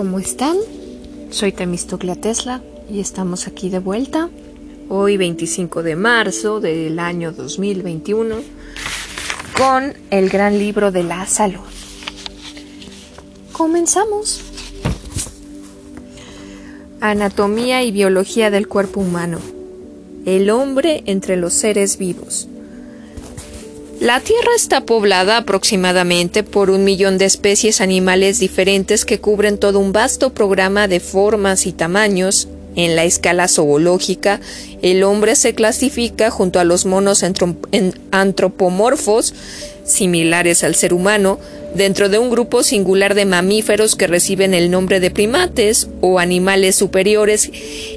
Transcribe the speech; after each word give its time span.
¿cómo 0.00 0.18
están? 0.18 0.56
Soy 1.28 1.52
Temistoclea 1.52 2.16
Tesla 2.16 2.62
y 2.90 3.00
estamos 3.00 3.46
aquí 3.46 3.68
de 3.68 3.80
vuelta. 3.80 4.30
Hoy 4.88 5.18
25 5.18 5.82
de 5.82 5.94
marzo 5.94 6.58
del 6.58 6.98
año 6.98 7.32
2021 7.32 8.36
con 9.58 9.92
el 10.10 10.30
gran 10.30 10.58
libro 10.58 10.90
de 10.90 11.02
la 11.02 11.26
salud. 11.26 11.60
Comenzamos. 13.52 14.40
Anatomía 17.02 17.82
y 17.82 17.90
biología 17.90 18.50
del 18.50 18.68
cuerpo 18.68 19.00
humano. 19.00 19.38
El 20.24 20.48
hombre 20.48 21.02
entre 21.04 21.36
los 21.36 21.52
seres 21.52 21.98
vivos. 21.98 22.48
La 24.00 24.18
Tierra 24.20 24.52
está 24.56 24.86
poblada 24.86 25.36
aproximadamente 25.36 26.42
por 26.42 26.70
un 26.70 26.84
millón 26.84 27.18
de 27.18 27.26
especies 27.26 27.82
animales 27.82 28.38
diferentes 28.38 29.04
que 29.04 29.20
cubren 29.20 29.58
todo 29.58 29.78
un 29.78 29.92
vasto 29.92 30.32
programa 30.32 30.88
de 30.88 31.00
formas 31.00 31.66
y 31.66 31.72
tamaños. 31.72 32.48
En 32.76 32.96
la 32.96 33.04
escala 33.04 33.46
zoológica, 33.46 34.40
el 34.80 35.02
hombre 35.02 35.36
se 35.36 35.54
clasifica 35.54 36.30
junto 36.30 36.60
a 36.60 36.64
los 36.64 36.86
monos 36.86 37.22
antropomorfos, 38.10 39.34
similares 39.84 40.64
al 40.64 40.76
ser 40.76 40.94
humano, 40.94 41.38
dentro 41.74 42.08
de 42.08 42.18
un 42.18 42.30
grupo 42.30 42.62
singular 42.62 43.14
de 43.14 43.26
mamíferos 43.26 43.96
que 43.96 44.06
reciben 44.06 44.54
el 44.54 44.70
nombre 44.70 45.00
de 45.00 45.10
primates 45.10 45.88
o 46.00 46.18
animales 46.18 46.74
superiores 46.74 47.50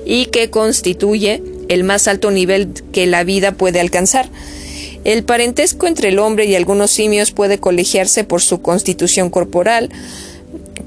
y 0.06 0.26
que 0.26 0.50
constituye 0.50 1.42
el 1.70 1.86
más 1.86 2.09
alto 2.09 2.30
nivel 2.30 2.73
que 2.92 3.08
la 3.08 3.23
vida 3.23 3.54
puede 3.54 3.80
alcanzar. 3.80 4.28
El 5.04 5.24
parentesco 5.24 5.88
entre 5.88 6.10
el 6.10 6.20
hombre 6.20 6.46
y 6.46 6.56
algunos 6.56 6.92
simios 6.92 7.32
puede 7.32 7.58
colegiarse 7.58 8.24
por 8.24 8.42
su 8.42 8.62
constitución 8.62 9.30
corporal, 9.30 9.90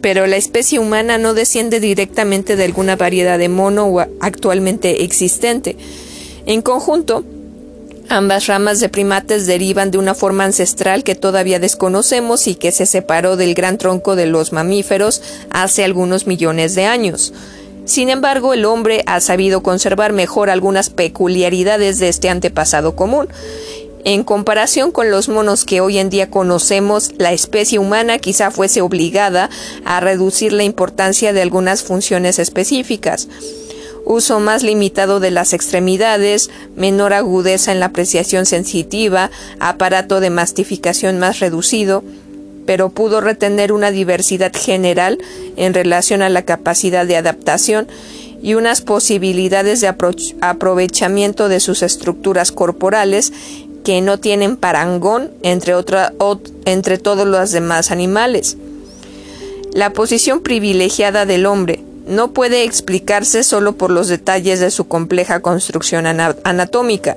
pero 0.00 0.26
la 0.26 0.36
especie 0.36 0.78
humana 0.78 1.18
no 1.18 1.34
desciende 1.34 1.80
directamente 1.80 2.56
de 2.56 2.64
alguna 2.64 2.96
variedad 2.96 3.38
de 3.38 3.48
mono 3.48 3.94
actualmente 4.20 5.04
existente. 5.04 5.76
En 6.46 6.62
conjunto, 6.62 7.24
ambas 8.08 8.46
ramas 8.46 8.80
de 8.80 8.88
primates 8.88 9.46
derivan 9.46 9.90
de 9.90 9.98
una 9.98 10.14
forma 10.14 10.44
ancestral 10.44 11.04
que 11.04 11.14
todavía 11.14 11.58
desconocemos 11.58 12.46
y 12.46 12.54
que 12.54 12.72
se 12.72 12.86
separó 12.86 13.36
del 13.36 13.54
gran 13.54 13.76
tronco 13.76 14.16
de 14.16 14.26
los 14.26 14.52
mamíferos 14.52 15.22
hace 15.50 15.84
algunos 15.84 16.26
millones 16.26 16.74
de 16.74 16.86
años. 16.86 17.34
Sin 17.84 18.10
embargo, 18.10 18.52
el 18.52 18.64
hombre 18.64 19.02
ha 19.06 19.20
sabido 19.20 19.62
conservar 19.62 20.12
mejor 20.12 20.50
algunas 20.50 20.90
peculiaridades 20.90 22.00
de 22.00 22.08
este 22.08 22.28
antepasado 22.28 22.96
común 22.96 23.28
en 24.06 24.22
comparación 24.22 24.92
con 24.92 25.10
los 25.10 25.28
monos 25.28 25.64
que 25.64 25.80
hoy 25.80 25.98
en 25.98 26.10
día 26.10 26.30
conocemos, 26.30 27.10
la 27.18 27.32
especie 27.32 27.80
humana 27.80 28.20
quizá 28.20 28.52
fuese 28.52 28.80
obligada 28.80 29.50
a 29.84 29.98
reducir 29.98 30.52
la 30.52 30.62
importancia 30.62 31.32
de 31.32 31.42
algunas 31.42 31.82
funciones 31.82 32.38
específicas. 32.38 33.26
Uso 34.04 34.38
más 34.38 34.62
limitado 34.62 35.18
de 35.18 35.32
las 35.32 35.52
extremidades, 35.52 36.50
menor 36.76 37.14
agudeza 37.14 37.72
en 37.72 37.80
la 37.80 37.86
apreciación 37.86 38.46
sensitiva, 38.46 39.32
aparato 39.58 40.20
de 40.20 40.30
mastificación 40.30 41.18
más 41.18 41.40
reducido, 41.40 42.04
pero 42.64 42.90
pudo 42.90 43.20
retener 43.20 43.72
una 43.72 43.90
diversidad 43.90 44.52
general 44.54 45.18
en 45.56 45.74
relación 45.74 46.22
a 46.22 46.28
la 46.28 46.42
capacidad 46.42 47.06
de 47.06 47.16
adaptación 47.16 47.88
y 48.40 48.54
unas 48.54 48.82
posibilidades 48.82 49.80
de 49.80 49.88
aprovechamiento 49.88 51.48
de 51.48 51.58
sus 51.58 51.82
estructuras 51.82 52.52
corporales 52.52 53.32
que 53.86 54.00
no 54.00 54.18
tienen 54.18 54.56
parangón 54.56 55.30
entre, 55.44 55.72
entre 56.64 56.98
todos 56.98 57.24
los 57.24 57.52
demás 57.52 57.92
animales. 57.92 58.56
La 59.74 59.92
posición 59.92 60.40
privilegiada 60.40 61.24
del 61.24 61.46
hombre 61.46 61.84
no 62.04 62.32
puede 62.32 62.64
explicarse 62.64 63.44
solo 63.44 63.76
por 63.76 63.92
los 63.92 64.08
detalles 64.08 64.58
de 64.58 64.72
su 64.72 64.88
compleja 64.88 65.38
construcción 65.38 66.08
anatómica. 66.08 67.16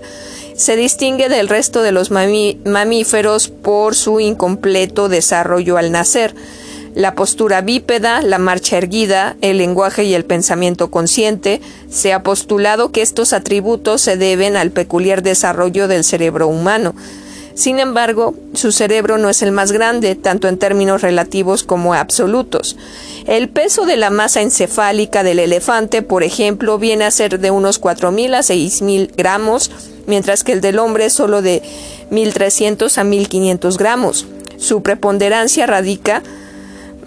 Se 0.56 0.76
distingue 0.76 1.28
del 1.28 1.50
resto 1.50 1.82
de 1.82 1.92
los 1.92 2.12
mamíferos 2.12 3.48
por 3.48 3.96
su 3.96 4.20
incompleto 4.20 5.10
desarrollo 5.10 5.76
al 5.76 5.92
nacer, 5.92 6.36
la 6.96 7.16
postura 7.16 7.62
bípeda, 7.62 8.22
la 8.22 8.38
marcha 8.38 8.78
erguida, 8.78 9.36
el 9.42 9.58
lenguaje 9.58 10.04
y 10.04 10.14
el 10.14 10.26
pensamiento 10.26 10.92
consciente, 10.92 11.62
se 11.90 12.14
ha 12.14 12.24
postulado 12.24 12.92
que 12.92 13.02
estos 13.02 13.34
atributos 13.34 14.02
se 14.02 14.18
deben 14.18 14.56
al 14.56 14.72
peculiar 14.72 15.22
desarrollo 15.24 15.88
del 15.88 16.04
cerebro 16.04 16.48
humano. 16.48 16.96
Sin 17.60 17.80
embargo, 17.80 18.36
su 18.54 18.72
cerebro 18.72 19.18
no 19.18 19.30
es 19.30 19.42
el 19.42 19.52
más 19.52 19.74
grande, 19.74 20.16
tanto 20.16 20.48
en 20.48 20.58
términos 20.58 21.02
relativos 21.02 21.64
como 21.64 21.94
absolutos. 21.94 22.78
El 23.28 23.50
peso 23.50 23.86
de 23.86 23.98
la 23.98 24.10
masa 24.10 24.42
encefálica 24.42 25.24
del 25.24 25.40
elefante, 25.40 26.02
por 26.02 26.24
ejemplo, 26.24 26.78
viene 26.78 27.04
a 27.04 27.12
ser 27.12 27.38
de 27.38 27.52
unos 27.52 27.82
4.000 27.82 28.34
a 28.34 28.40
6.000 28.40 29.12
gramos, 29.18 29.72
mientras 30.08 30.46
que 30.46 30.54
el 30.54 30.62
del 30.62 30.80
hombre 30.80 31.08
es 31.08 31.14
solo 31.14 31.42
de 31.42 31.62
1.300 32.12 32.98
a 32.98 33.04
1.500 33.04 33.78
gramos. 33.78 34.26
Su 34.56 34.82
preponderancia 34.82 35.68
radica 35.68 36.24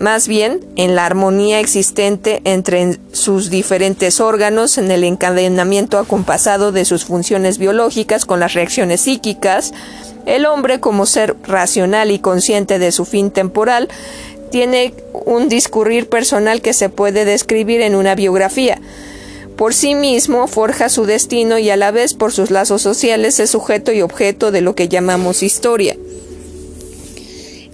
más 0.02 0.26
bien 0.26 0.66
en 0.74 0.96
la 0.96 1.06
armonía 1.06 1.60
existente 1.60 2.42
entre 2.42 2.98
sus 3.12 3.50
diferentes 3.50 4.18
órganos, 4.20 4.76
en 4.76 4.90
el 4.90 5.04
encadenamiento 5.04 5.96
acompasado 5.96 6.72
de 6.72 6.84
sus 6.84 7.04
funciones 7.04 7.56
biológicas 7.56 8.24
con 8.26 8.40
las 8.40 8.54
reacciones 8.54 9.02
psíquicas. 9.02 9.72
El 10.26 10.44
hombre, 10.46 10.80
como 10.80 11.06
ser 11.06 11.36
racional 11.44 12.10
y 12.10 12.18
consciente 12.18 12.80
de 12.80 12.90
su 12.90 13.04
fin 13.04 13.30
temporal, 13.30 13.88
tiene 14.50 14.92
un 15.24 15.48
discurrir 15.48 16.08
personal 16.08 16.62
que 16.62 16.72
se 16.72 16.88
puede 16.88 17.24
describir 17.24 17.80
en 17.80 17.94
una 17.94 18.16
biografía. 18.16 18.80
Por 19.56 19.72
sí 19.72 19.94
mismo 19.94 20.48
forja 20.48 20.88
su 20.88 21.06
destino 21.06 21.58
y 21.58 21.70
a 21.70 21.76
la 21.76 21.92
vez 21.92 22.14
por 22.14 22.32
sus 22.32 22.50
lazos 22.50 22.82
sociales 22.82 23.38
es 23.38 23.50
sujeto 23.50 23.92
y 23.92 24.02
objeto 24.02 24.50
de 24.50 24.62
lo 24.62 24.74
que 24.74 24.88
llamamos 24.88 25.44
historia. 25.44 25.96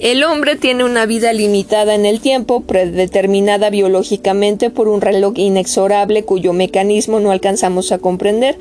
El 0.00 0.22
hombre 0.22 0.54
tiene 0.54 0.84
una 0.84 1.06
vida 1.06 1.32
limitada 1.32 1.92
en 1.97 2.06
el 2.06 2.20
tiempo, 2.20 2.60
predeterminada 2.60 3.69
biológicamente 3.69 4.70
por 4.70 4.86
un 4.86 5.00
reloj 5.00 5.36
inexorable 5.36 6.22
cuyo 6.22 6.53
mecanismo 6.53 7.19
no 7.19 7.32
alcanzamos 7.32 7.91
a 7.91 7.98
comprender. 7.98 8.56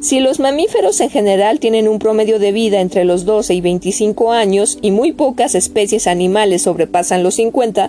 Si 0.00 0.20
los 0.20 0.40
mamíferos 0.40 1.00
en 1.00 1.08
general 1.08 1.58
tienen 1.58 1.88
un 1.88 1.98
promedio 1.98 2.38
de 2.38 2.52
vida 2.52 2.82
entre 2.82 3.06
los 3.06 3.24
12 3.24 3.54
y 3.54 3.62
25 3.62 4.30
años 4.30 4.78
y 4.82 4.90
muy 4.90 5.12
pocas 5.12 5.54
especies 5.54 6.06
animales 6.06 6.62
sobrepasan 6.62 7.22
los 7.22 7.36
50, 7.36 7.88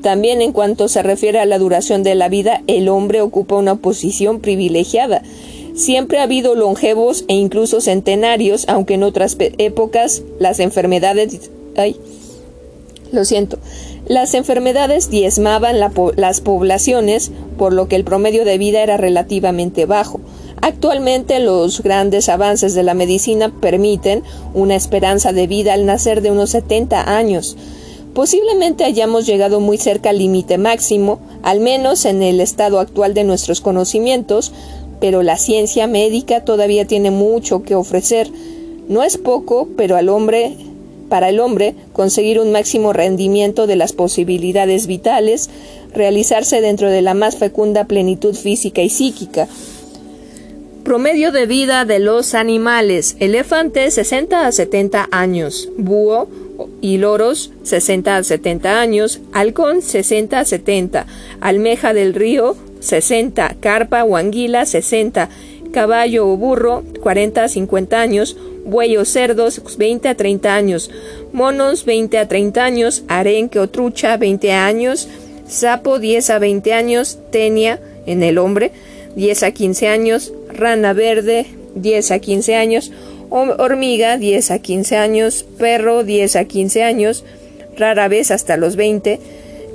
también 0.00 0.42
en 0.42 0.52
cuanto 0.52 0.86
se 0.86 1.02
refiere 1.02 1.40
a 1.40 1.44
la 1.44 1.58
duración 1.58 2.04
de 2.04 2.14
la 2.14 2.28
vida, 2.28 2.62
el 2.68 2.88
hombre 2.88 3.20
ocupa 3.20 3.56
una 3.56 3.74
posición 3.74 4.38
privilegiada. 4.38 5.22
Siempre 5.74 6.20
ha 6.20 6.24
habido 6.24 6.54
longevos 6.54 7.24
e 7.26 7.34
incluso 7.34 7.80
centenarios, 7.80 8.64
aunque 8.68 8.94
en 8.94 9.02
otras 9.02 9.36
épocas 9.58 10.22
las 10.38 10.60
enfermedades 10.60 11.50
lo 13.12 13.24
siento. 13.24 13.58
Las 14.06 14.34
enfermedades 14.34 15.10
diezmaban 15.10 15.78
las 15.78 16.40
poblaciones, 16.40 17.30
por 17.56 17.72
lo 17.72 17.88
que 17.88 17.96
el 17.96 18.04
promedio 18.04 18.44
de 18.44 18.58
vida 18.58 18.82
era 18.82 18.96
relativamente 18.96 19.86
bajo. 19.86 20.20
Actualmente 20.60 21.40
los 21.40 21.82
grandes 21.82 22.28
avances 22.28 22.74
de 22.74 22.82
la 22.82 22.94
medicina 22.94 23.52
permiten 23.60 24.22
una 24.54 24.76
esperanza 24.76 25.32
de 25.32 25.46
vida 25.46 25.72
al 25.72 25.86
nacer 25.86 26.22
de 26.22 26.30
unos 26.30 26.50
70 26.50 27.16
años. 27.16 27.56
Posiblemente 28.14 28.84
hayamos 28.84 29.26
llegado 29.26 29.60
muy 29.60 29.78
cerca 29.78 30.10
al 30.10 30.18
límite 30.18 30.58
máximo, 30.58 31.18
al 31.42 31.60
menos 31.60 32.04
en 32.04 32.22
el 32.22 32.40
estado 32.40 32.78
actual 32.78 33.14
de 33.14 33.24
nuestros 33.24 33.60
conocimientos, 33.60 34.52
pero 35.00 35.22
la 35.22 35.36
ciencia 35.36 35.86
médica 35.86 36.44
todavía 36.44 36.86
tiene 36.86 37.10
mucho 37.10 37.62
que 37.62 37.74
ofrecer. 37.74 38.30
No 38.88 39.02
es 39.02 39.16
poco, 39.16 39.68
pero 39.76 39.96
al 39.96 40.10
hombre 40.10 40.56
para 41.08 41.28
el 41.28 41.40
hombre 41.40 41.74
conseguir 41.92 42.38
un 42.38 42.52
máximo 42.52 42.92
rendimiento 42.92 43.66
de 43.66 43.76
las 43.76 43.92
posibilidades 43.92 44.86
vitales, 44.86 45.50
realizarse 45.94 46.60
dentro 46.60 46.90
de 46.90 47.02
la 47.02 47.14
más 47.14 47.36
fecunda 47.36 47.84
plenitud 47.84 48.34
física 48.34 48.82
y 48.82 48.88
psíquica. 48.88 49.48
Promedio 50.84 51.30
de 51.30 51.46
vida 51.46 51.84
de 51.84 52.00
los 52.00 52.34
animales. 52.34 53.16
Elefante 53.20 53.88
60 53.88 54.46
a 54.46 54.50
70 54.50 55.08
años. 55.12 55.68
Búho 55.78 56.28
y 56.80 56.98
loros 56.98 57.52
60 57.62 58.16
a 58.16 58.24
70 58.24 58.80
años. 58.80 59.20
Halcón 59.32 59.80
60 59.80 60.40
a 60.40 60.44
70. 60.44 61.06
Almeja 61.40 61.94
del 61.94 62.14
río 62.14 62.56
60. 62.80 63.56
Carpa 63.60 64.02
o 64.02 64.16
anguila 64.16 64.66
60. 64.66 65.28
Caballo 65.70 66.28
o 66.28 66.36
burro 66.36 66.82
40 67.00 67.44
a 67.44 67.48
50 67.48 68.00
años 68.00 68.36
buey 68.64 68.96
o 68.96 69.04
cerdos 69.04 69.60
20 69.76 70.08
a 70.08 70.14
30 70.14 70.54
años, 70.54 70.90
monos 71.32 71.84
20 71.84 72.18
a 72.18 72.28
30 72.28 72.64
años, 72.64 73.04
arenque 73.08 73.58
o 73.58 73.68
trucha 73.68 74.16
20 74.16 74.52
años, 74.52 75.08
sapo 75.46 75.98
10 75.98 76.30
a 76.30 76.38
20 76.38 76.72
años, 76.72 77.18
tenia 77.30 77.80
en 78.06 78.22
el 78.22 78.38
hombre 78.38 78.72
10 79.16 79.42
a 79.42 79.50
15 79.50 79.88
años, 79.88 80.32
rana 80.48 80.92
verde 80.92 81.46
10 81.74 82.10
a 82.10 82.18
15 82.18 82.54
años, 82.56 82.92
hormiga 83.30 84.18
10 84.18 84.50
a 84.50 84.58
15 84.58 84.96
años, 84.96 85.44
perro 85.58 86.04
10 86.04 86.36
a 86.36 86.44
15 86.44 86.82
años, 86.82 87.24
rara 87.76 88.08
vez 88.08 88.30
hasta 88.30 88.56
los 88.56 88.76
20, 88.76 89.20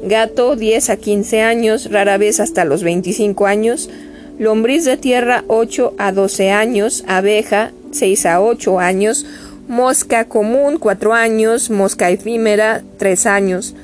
gato 0.04 0.56
10 0.56 0.90
a 0.90 0.98
15 0.98 1.42
años, 1.42 1.92
rara 1.92 2.18
vez 2.18 2.40
hasta 2.40 2.66
los 2.66 2.84
25 2.84 3.46
años, 3.46 3.90
lombriz 4.38 4.86
de 4.86 4.98
tierra 4.98 5.44
8 5.48 5.96
a 5.98 6.12
12 6.12 6.52
años, 6.52 7.04
abeja 7.08 7.72
6 7.98 8.26
a 8.26 8.42
8 8.42 8.80
años, 8.80 9.26
mosca 9.68 10.26
común 10.26 10.78
4 10.78 11.14
años, 11.14 11.70
mosca 11.70 12.10
efímera 12.10 12.84
3 12.98 13.26
años, 13.26 13.76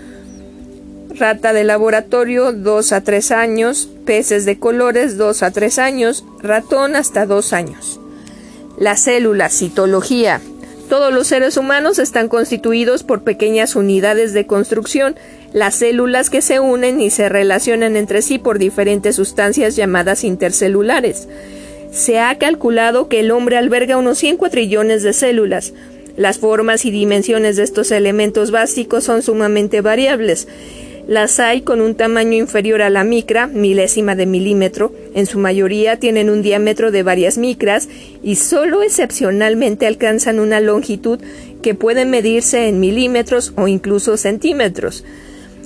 rata 1.16 1.54
de 1.54 1.64
laboratorio 1.64 2.52
2 2.54 2.92
a 2.94 3.02
3 3.02 3.32
años, 3.32 3.90
peces 4.06 4.46
de 4.46 4.58
colores 4.60 5.18
2 5.18 5.44
a 5.44 5.52
3 5.52 5.80
años, 5.80 6.26
ratón 6.42 6.96
hasta 6.96 7.26
2 7.26 7.54
años. 7.54 8.00
La 8.78 8.98
célula, 8.98 9.50
citología. 9.50 10.42
Todos 10.90 11.14
los 11.14 11.28
seres 11.28 11.58
humanos 11.58 12.00
están 12.00 12.28
constituidos 12.28 13.04
por 13.04 13.24
pequeñas 13.24 13.76
unidades 13.76 14.34
de 14.34 14.46
construcción, 14.46 15.16
las 15.54 15.76
células 15.76 16.30
que 16.30 16.42
se 16.42 16.60
unen 16.60 17.00
y 17.00 17.10
se 17.10 17.30
relacionan 17.30 17.96
entre 17.96 18.22
sí 18.22 18.40
por 18.40 18.58
diferentes 18.58 19.16
sustancias 19.16 19.76
llamadas 19.76 20.24
intercelulares. 20.24 21.28
Se 21.94 22.20
ha 22.20 22.36
calculado 22.40 23.08
que 23.08 23.20
el 23.20 23.30
hombre 23.30 23.56
alberga 23.56 23.98
unos 23.98 24.18
100 24.18 24.38
cuatrillones 24.38 25.04
de 25.04 25.14
células. 25.14 25.74
Las 26.18 26.40
formas 26.40 26.86
y 26.86 26.92
dimensiones 26.92 27.56
de 27.56 27.64
estos 27.64 27.92
elementos 27.92 28.50
básicos 28.50 29.04
son 29.04 29.22
sumamente 29.22 29.82
variables. 29.82 30.48
Las 31.08 31.40
hay 31.40 31.62
con 31.62 31.82
un 31.82 31.94
tamaño 31.94 32.34
inferior 32.34 32.82
a 32.82 32.90
la 32.90 33.04
micra, 33.04 33.46
milésima 33.46 34.16
de 34.16 34.26
milímetro, 34.26 34.92
en 35.14 35.28
su 35.28 35.38
mayoría 35.38 36.00
tienen 36.00 36.32
un 36.32 36.42
diámetro 36.42 36.90
de 36.92 37.04
varias 37.04 37.38
micras 37.38 37.90
y 38.24 38.38
solo 38.38 38.82
excepcionalmente 38.82 39.86
alcanzan 39.86 40.40
una 40.40 40.62
longitud 40.62 41.20
que 41.62 41.76
puede 41.76 42.06
medirse 42.06 42.70
en 42.70 42.80
milímetros 42.80 43.54
o 43.56 43.68
incluso 43.68 44.18
centímetros. 44.18 45.04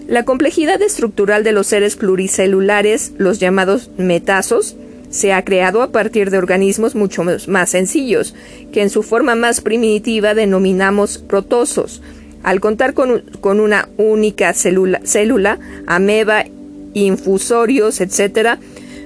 La 0.08 0.26
complejidad 0.26 0.82
estructural 0.82 1.46
de 1.46 1.54
los 1.54 1.68
seres 1.68 1.96
pluricelulares, 1.96 3.14
los 3.18 3.40
llamados 3.40 3.92
metazos, 3.98 4.76
se 5.10 5.34
ha 5.34 5.44
creado 5.44 5.82
a 5.82 5.92
partir 5.92 6.30
de 6.30 6.38
organismos 6.38 6.96
mucho 6.96 7.24
más 7.48 7.70
sencillos, 7.70 8.36
que 8.72 8.82
en 8.82 8.90
su 8.90 9.04
forma 9.04 9.36
más 9.36 9.62
primitiva 9.62 10.34
denominamos 10.34 11.18
protosos, 11.18 12.02
al 12.44 12.60
contar 12.60 12.94
con, 12.94 13.24
una 13.42 13.90
única 13.98 14.54
célula, 14.54 15.02
célula, 15.04 15.60
ameba, 15.86 16.46
infusorios, 16.94 18.02
etc., 18.02 18.60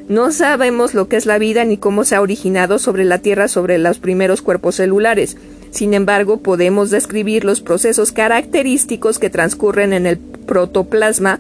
no 0.08 0.32
sabemos 0.32 0.94
lo 0.94 1.08
que 1.08 1.16
es 1.16 1.26
la 1.26 1.38
vida 1.38 1.64
ni 1.64 1.78
cómo 1.78 2.04
se 2.04 2.16
ha 2.16 2.22
originado 2.22 2.80
sobre 2.80 3.06
la 3.06 3.20
Tierra 3.20 3.48
sobre 3.48 3.78
los 3.78 4.00
primeros 4.00 4.42
cuerpos 4.42 4.76
celulares. 4.76 5.38
Sin 5.70 5.94
embargo, 5.94 6.42
podemos 6.42 6.90
describir 6.90 7.46
los 7.46 7.62
procesos 7.62 8.12
característicos 8.12 9.20
que 9.20 9.30
transcurren 9.30 9.94
en 9.94 10.06
el 10.06 10.18
protoplasma 10.18 11.40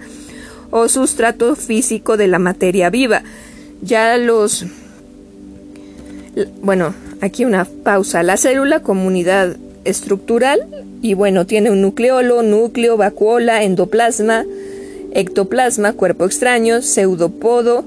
o 0.69 0.87
sustrato 0.87 1.55
físico 1.57 2.15
de 2.15 2.27
la 2.27 2.39
materia 2.39 2.89
viva. 2.89 3.23
Ya 3.81 4.17
los... 4.17 4.65
Bueno, 6.61 6.93
aquí 7.19 7.45
una 7.45 7.65
pausa. 7.65 8.23
La 8.23 8.37
célula 8.37 8.81
comunidad 8.81 9.57
estructural 9.83 10.67
y 11.01 11.15
bueno, 11.15 11.45
tiene 11.47 11.71
un 11.71 11.81
nucleolo, 11.81 12.43
núcleo, 12.43 12.95
vacuola, 12.95 13.63
endoplasma, 13.63 14.45
ectoplasma, 15.13 15.93
cuerpo 15.93 16.25
extraño, 16.25 16.81
pseudopodo, 16.81 17.83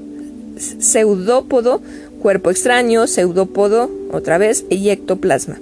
pseudópodo, 0.59 1.81
cuerpo 2.21 2.51
extraño, 2.51 3.07
pseudópodo, 3.07 3.91
otra 4.11 4.39
vez, 4.39 4.65
y 4.69 4.91
ectoplasma. 4.91 5.59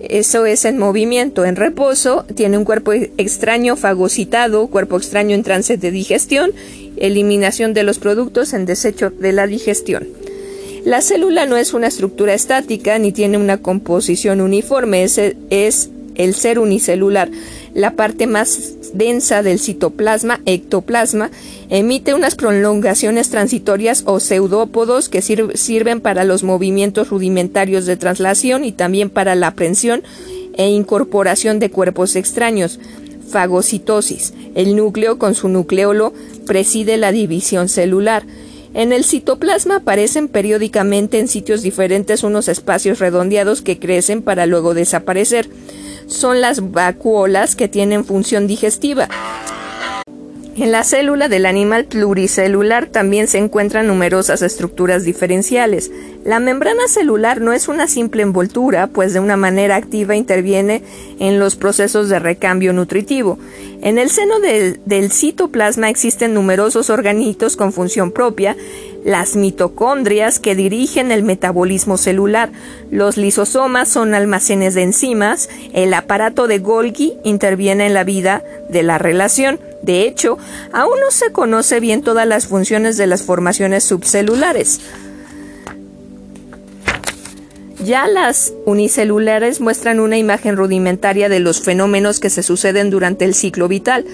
Eso 0.00 0.46
es 0.46 0.64
en 0.64 0.78
movimiento. 0.78 1.44
En 1.44 1.56
reposo 1.56 2.24
tiene 2.34 2.58
un 2.58 2.64
cuerpo 2.64 2.92
extraño 2.92 3.76
fagocitado, 3.76 4.66
cuerpo 4.68 4.96
extraño 4.96 5.34
en 5.34 5.42
trance 5.42 5.76
de 5.76 5.90
digestión, 5.90 6.52
eliminación 6.96 7.74
de 7.74 7.82
los 7.82 7.98
productos 7.98 8.52
en 8.52 8.66
desecho 8.66 9.10
de 9.10 9.32
la 9.32 9.46
digestión. 9.46 10.06
La 10.84 11.02
célula 11.02 11.46
no 11.46 11.56
es 11.56 11.74
una 11.74 11.88
estructura 11.88 12.34
estática 12.34 12.98
ni 12.98 13.10
tiene 13.10 13.38
una 13.38 13.58
composición 13.58 14.40
uniforme, 14.40 15.02
es, 15.02 15.18
es 15.50 15.90
el 16.14 16.34
ser 16.34 16.58
unicelular, 16.58 17.28
la 17.76 17.90
parte 17.90 18.26
más 18.26 18.72
densa 18.94 19.42
del 19.42 19.58
citoplasma, 19.58 20.40
ectoplasma, 20.46 21.30
emite 21.68 22.14
unas 22.14 22.34
prolongaciones 22.34 23.28
transitorias 23.28 24.02
o 24.06 24.18
pseudópodos 24.18 25.10
que 25.10 25.20
sirven 25.20 26.00
para 26.00 26.24
los 26.24 26.42
movimientos 26.42 27.10
rudimentarios 27.10 27.84
de 27.84 27.98
traslación 27.98 28.64
y 28.64 28.72
también 28.72 29.10
para 29.10 29.34
la 29.34 29.48
aprensión 29.48 30.02
e 30.54 30.70
incorporación 30.70 31.58
de 31.58 31.70
cuerpos 31.70 32.16
extraños. 32.16 32.80
Fagocitosis. 33.28 34.32
El 34.54 34.74
núcleo 34.74 35.18
con 35.18 35.34
su 35.34 35.50
nucleolo 35.50 36.14
preside 36.46 36.96
la 36.96 37.12
división 37.12 37.68
celular. 37.68 38.24
En 38.72 38.94
el 38.94 39.04
citoplasma 39.04 39.76
aparecen 39.76 40.28
periódicamente 40.28 41.18
en 41.18 41.28
sitios 41.28 41.60
diferentes 41.60 42.22
unos 42.22 42.48
espacios 42.48 43.00
redondeados 43.00 43.60
que 43.60 43.78
crecen 43.78 44.22
para 44.22 44.46
luego 44.46 44.72
desaparecer 44.72 45.50
son 46.06 46.40
las 46.40 46.72
vacuolas 46.72 47.56
que 47.56 47.68
tienen 47.68 48.04
función 48.04 48.46
digestiva. 48.46 49.08
En 50.58 50.72
la 50.72 50.84
célula 50.84 51.28
del 51.28 51.44
animal 51.44 51.84
pluricelular 51.84 52.86
también 52.86 53.28
se 53.28 53.36
encuentran 53.36 53.86
numerosas 53.86 54.40
estructuras 54.40 55.04
diferenciales. 55.04 55.90
La 56.24 56.40
membrana 56.40 56.88
celular 56.88 57.42
no 57.42 57.52
es 57.52 57.68
una 57.68 57.86
simple 57.86 58.22
envoltura, 58.22 58.86
pues 58.86 59.12
de 59.12 59.20
una 59.20 59.36
manera 59.36 59.76
activa 59.76 60.16
interviene 60.16 60.82
en 61.18 61.38
los 61.38 61.56
procesos 61.56 62.08
de 62.08 62.20
recambio 62.20 62.72
nutritivo. 62.72 63.38
En 63.82 63.98
el 63.98 64.08
seno 64.08 64.40
del, 64.40 65.12
citoplasma 65.12 65.90
existen 65.90 66.32
numerosos 66.32 66.88
organitos 66.88 67.54
con 67.54 67.70
función 67.70 68.10
propia, 68.10 68.56
las 69.06 69.36
mitocondrias 69.36 70.40
que 70.40 70.56
dirigen 70.56 71.12
el 71.12 71.22
metabolismo 71.22 71.96
celular, 71.96 72.50
los 72.90 73.16
lisosomas 73.16 73.88
son 73.88 74.14
almacenes 74.14 74.74
de 74.74 74.82
enzimas, 74.82 75.48
el 75.72 75.94
aparato 75.94 76.48
de 76.48 76.58
Golgi 76.58 77.14
interviene 77.22 77.86
en 77.86 77.94
la 77.94 78.02
vida 78.02 78.42
de 78.68 78.82
la 78.82 78.98
relación. 78.98 79.60
De 79.82 80.02
hecho, 80.02 80.38
aún 80.72 80.98
no 80.98 81.12
se 81.12 81.30
conoce 81.30 81.78
bien 81.78 82.02
todas 82.02 82.26
las 82.26 82.48
funciones 82.48 82.96
de 82.96 83.06
las 83.06 83.22
formaciones 83.22 83.84
subcelulares. 83.84 84.80
Ya 87.84 88.08
las 88.08 88.54
unicelulares 88.64 89.60
muestran 89.60 90.00
una 90.00 90.18
imagen 90.18 90.56
rudimentaria 90.56 91.28
de 91.28 91.38
los 91.38 91.60
fenómenos 91.60 92.18
que 92.18 92.30
se 92.30 92.42
suceden 92.42 92.90
durante 92.90 93.24
el 93.24 93.34
ciclo 93.34 93.68
vital. 93.68 94.04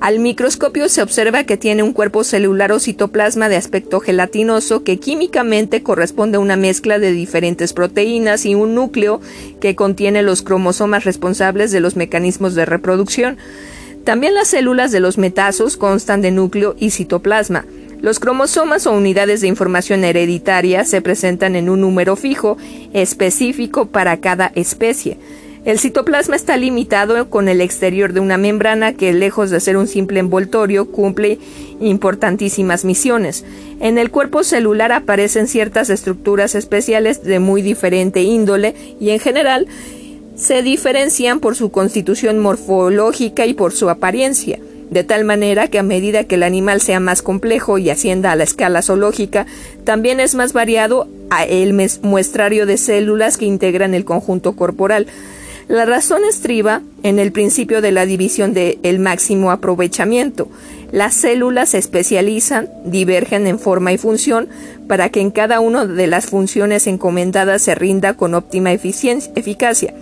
Al 0.00 0.18
microscopio 0.18 0.90
se 0.90 1.02
observa 1.02 1.44
que 1.44 1.56
tiene 1.56 1.82
un 1.82 1.94
cuerpo 1.94 2.22
celular 2.22 2.70
o 2.70 2.78
citoplasma 2.78 3.48
de 3.48 3.56
aspecto 3.56 3.98
gelatinoso 3.98 4.84
que 4.84 4.98
químicamente 4.98 5.82
corresponde 5.82 6.36
a 6.36 6.40
una 6.40 6.56
mezcla 6.56 6.98
de 6.98 7.12
diferentes 7.12 7.72
proteínas 7.72 8.44
y 8.44 8.54
un 8.54 8.74
núcleo 8.74 9.22
que 9.58 9.74
contiene 9.74 10.22
los 10.22 10.42
cromosomas 10.42 11.04
responsables 11.04 11.72
de 11.72 11.80
los 11.80 11.96
mecanismos 11.96 12.54
de 12.54 12.66
reproducción. 12.66 13.38
También 14.04 14.34
las 14.34 14.48
células 14.48 14.92
de 14.92 15.00
los 15.00 15.16
metazos 15.16 15.78
constan 15.78 16.20
de 16.20 16.30
núcleo 16.30 16.76
y 16.78 16.90
citoplasma. 16.90 17.64
Los 18.02 18.20
cromosomas 18.20 18.86
o 18.86 18.92
unidades 18.92 19.40
de 19.40 19.48
información 19.48 20.04
hereditaria 20.04 20.84
se 20.84 21.00
presentan 21.00 21.56
en 21.56 21.70
un 21.70 21.80
número 21.80 22.16
fijo, 22.16 22.58
específico 22.92 23.86
para 23.86 24.18
cada 24.18 24.52
especie. 24.54 25.16
El 25.66 25.80
citoplasma 25.80 26.36
está 26.36 26.56
limitado 26.56 27.28
con 27.28 27.48
el 27.48 27.60
exterior 27.60 28.12
de 28.12 28.20
una 28.20 28.38
membrana 28.38 28.92
que, 28.92 29.12
lejos 29.12 29.50
de 29.50 29.58
ser 29.58 29.76
un 29.76 29.88
simple 29.88 30.20
envoltorio, 30.20 30.92
cumple 30.92 31.40
importantísimas 31.80 32.84
misiones. 32.84 33.44
En 33.80 33.98
el 33.98 34.12
cuerpo 34.12 34.44
celular 34.44 34.92
aparecen 34.92 35.48
ciertas 35.48 35.90
estructuras 35.90 36.54
especiales 36.54 37.24
de 37.24 37.40
muy 37.40 37.62
diferente 37.62 38.22
índole 38.22 38.76
y, 39.00 39.10
en 39.10 39.18
general, 39.18 39.66
se 40.36 40.62
diferencian 40.62 41.40
por 41.40 41.56
su 41.56 41.72
constitución 41.72 42.38
morfológica 42.38 43.44
y 43.44 43.52
por 43.52 43.72
su 43.72 43.90
apariencia, 43.90 44.60
de 44.90 45.02
tal 45.02 45.24
manera 45.24 45.66
que 45.66 45.80
a 45.80 45.82
medida 45.82 46.22
que 46.22 46.36
el 46.36 46.44
animal 46.44 46.80
sea 46.80 47.00
más 47.00 47.22
complejo 47.22 47.78
y 47.78 47.90
ascienda 47.90 48.30
a 48.30 48.36
la 48.36 48.44
escala 48.44 48.82
zoológica, 48.82 49.46
también 49.82 50.20
es 50.20 50.36
más 50.36 50.52
variado 50.52 51.08
el 51.48 51.74
muestrario 52.02 52.66
de 52.66 52.78
células 52.78 53.36
que 53.36 53.46
integran 53.46 53.94
el 53.94 54.04
conjunto 54.04 54.52
corporal. 54.52 55.08
La 55.68 55.84
razón 55.84 56.22
estriba 56.24 56.82
en 57.02 57.18
el 57.18 57.32
principio 57.32 57.80
de 57.80 57.90
la 57.90 58.06
división 58.06 58.54
del 58.54 58.78
el 58.84 59.00
máximo 59.00 59.50
aprovechamiento. 59.50 60.48
Las 60.92 61.14
células 61.14 61.70
se 61.70 61.78
especializan, 61.78 62.68
divergen 62.84 63.48
en 63.48 63.58
forma 63.58 63.92
y 63.92 63.98
función 63.98 64.48
para 64.86 65.08
que 65.08 65.20
en 65.20 65.32
cada 65.32 65.58
una 65.58 65.84
de 65.84 66.06
las 66.06 66.26
funciones 66.26 66.86
encomendadas 66.86 67.62
se 67.62 67.74
rinda 67.74 68.14
con 68.14 68.34
óptima 68.34 68.72
eficacia. 68.72 69.92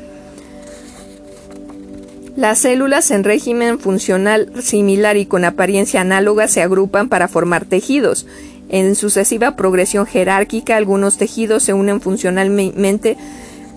Las 2.37 2.59
células 2.59 3.11
en 3.11 3.25
régimen 3.25 3.79
funcional 3.79 4.51
similar 4.61 5.17
y 5.17 5.25
con 5.25 5.45
apariencia 5.45 6.03
análoga 6.03 6.47
se 6.49 6.61
agrupan 6.61 7.09
para 7.09 7.29
formar 7.29 7.65
tejidos. 7.65 8.27
En 8.69 8.97
sucesiva 8.97 9.57
progresión 9.57 10.05
jerárquica, 10.05 10.77
algunos 10.77 11.17
tejidos 11.17 11.63
se 11.63 11.73
unen 11.73 12.01
funcionalmente 12.03 13.17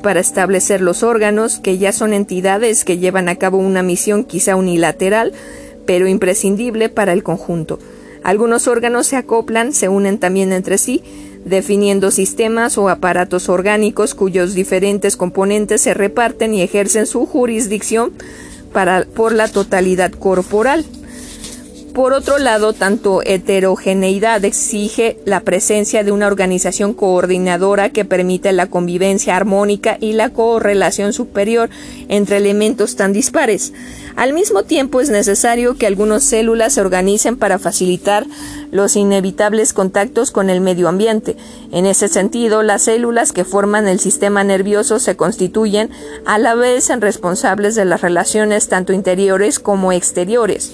para 0.01 0.19
establecer 0.19 0.81
los 0.81 1.03
órganos, 1.03 1.59
que 1.59 1.77
ya 1.77 1.91
son 1.91 2.13
entidades 2.13 2.85
que 2.85 2.97
llevan 2.97 3.29
a 3.29 3.35
cabo 3.35 3.57
una 3.57 3.83
misión 3.83 4.23
quizá 4.23 4.55
unilateral, 4.55 5.33
pero 5.85 6.07
imprescindible 6.07 6.89
para 6.89 7.13
el 7.13 7.23
conjunto. 7.23 7.79
Algunos 8.23 8.67
órganos 8.67 9.07
se 9.07 9.15
acoplan, 9.15 9.73
se 9.73 9.89
unen 9.89 10.17
también 10.17 10.51
entre 10.51 10.77
sí, 10.77 11.01
definiendo 11.45 12.11
sistemas 12.11 12.77
o 12.77 12.89
aparatos 12.89 13.47
orgánicos 13.47 14.13
cuyos 14.13 14.53
diferentes 14.53 15.15
componentes 15.15 15.81
se 15.81 15.93
reparten 15.93 16.53
y 16.53 16.61
ejercen 16.61 17.05
su 17.05 17.25
jurisdicción 17.25 18.11
para, 18.73 19.05
por 19.05 19.31
la 19.33 19.47
totalidad 19.47 20.11
corporal. 20.11 20.85
Por 21.97 22.13
otro 22.13 22.37
lado, 22.37 22.73
tanto 22.73 23.23
heterogeneidad 23.25 24.45
exige 24.45 25.17
la 25.25 25.39
presencia 25.39 26.03
de 26.03 26.11
una 26.11 26.27
organización 26.27 26.93
coordinadora 26.93 27.89
que 27.89 28.05
permite 28.05 28.51
la 28.51 28.67
convivencia 28.67 29.35
armónica 29.35 29.97
y 29.99 30.13
la 30.13 30.29
correlación 30.29 31.11
superior 31.11 31.71
entre 32.07 32.37
elementos 32.37 32.97
tan 32.97 33.13
dispares. 33.13 33.73
Al 34.15 34.33
mismo 34.33 34.61
tiempo 34.61 35.01
es 35.01 35.09
necesario 35.09 35.75
que 35.75 35.87
algunas 35.87 36.23
células 36.23 36.73
se 36.73 36.81
organicen 36.81 37.35
para 37.35 37.57
facilitar 37.57 38.27
los 38.69 38.95
inevitables 38.95 39.73
contactos 39.73 40.29
con 40.29 40.51
el 40.51 40.61
medio 40.61 40.89
ambiente. 40.89 41.35
En 41.71 41.87
ese 41.87 42.09
sentido, 42.09 42.61
las 42.61 42.83
células 42.83 43.31
que 43.31 43.43
forman 43.43 43.87
el 43.87 43.99
sistema 43.99 44.43
nervioso 44.43 44.99
se 44.99 45.15
constituyen 45.15 45.89
a 46.27 46.37
la 46.37 46.53
vez 46.53 46.91
en 46.91 47.01
responsables 47.01 47.73
de 47.73 47.85
las 47.85 48.01
relaciones 48.01 48.67
tanto 48.67 48.93
interiores 48.93 49.57
como 49.57 49.91
exteriores. 49.91 50.73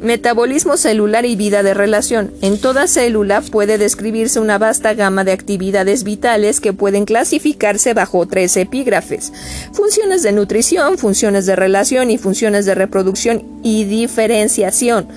Metabolismo 0.00 0.76
celular 0.76 1.24
y 1.24 1.36
vida 1.36 1.62
de 1.62 1.74
relación. 1.74 2.30
En 2.42 2.58
toda 2.58 2.86
célula 2.86 3.40
puede 3.40 3.78
describirse 3.78 4.40
una 4.40 4.58
vasta 4.58 4.94
gama 4.94 5.24
de 5.24 5.32
actividades 5.32 6.04
vitales 6.04 6.60
que 6.60 6.72
pueden 6.72 7.06
clasificarse 7.06 7.94
bajo 7.94 8.26
tres 8.26 8.56
epígrafes. 8.56 9.32
Funciones 9.72 10.22
de 10.22 10.32
nutrición, 10.32 10.98
funciones 10.98 11.46
de 11.46 11.56
relación 11.56 12.10
y 12.10 12.18
funciones 12.18 12.66
de 12.66 12.74
reproducción 12.74 13.42
y 13.62 13.84
diferenciación. 13.84 15.08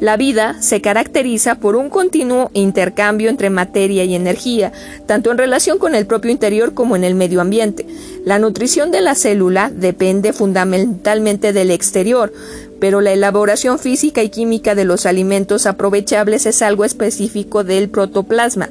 La 0.00 0.16
vida 0.16 0.56
se 0.60 0.80
caracteriza 0.80 1.56
por 1.56 1.76
un 1.76 1.90
continuo 1.90 2.50
intercambio 2.54 3.28
entre 3.28 3.50
materia 3.50 4.02
y 4.04 4.14
energía, 4.14 4.72
tanto 5.04 5.30
en 5.30 5.36
relación 5.36 5.78
con 5.78 5.94
el 5.94 6.06
propio 6.06 6.30
interior 6.30 6.72
como 6.72 6.96
en 6.96 7.04
el 7.04 7.14
medio 7.14 7.42
ambiente. 7.42 7.86
La 8.24 8.38
nutrición 8.38 8.90
de 8.90 9.02
la 9.02 9.14
célula 9.14 9.70
depende 9.70 10.32
fundamentalmente 10.32 11.52
del 11.52 11.70
exterior, 11.70 12.32
pero 12.80 13.02
la 13.02 13.12
elaboración 13.12 13.78
física 13.78 14.22
y 14.22 14.30
química 14.30 14.74
de 14.74 14.86
los 14.86 15.04
alimentos 15.04 15.66
aprovechables 15.66 16.46
es 16.46 16.62
algo 16.62 16.86
específico 16.86 17.62
del 17.62 17.90
protoplasma. 17.90 18.70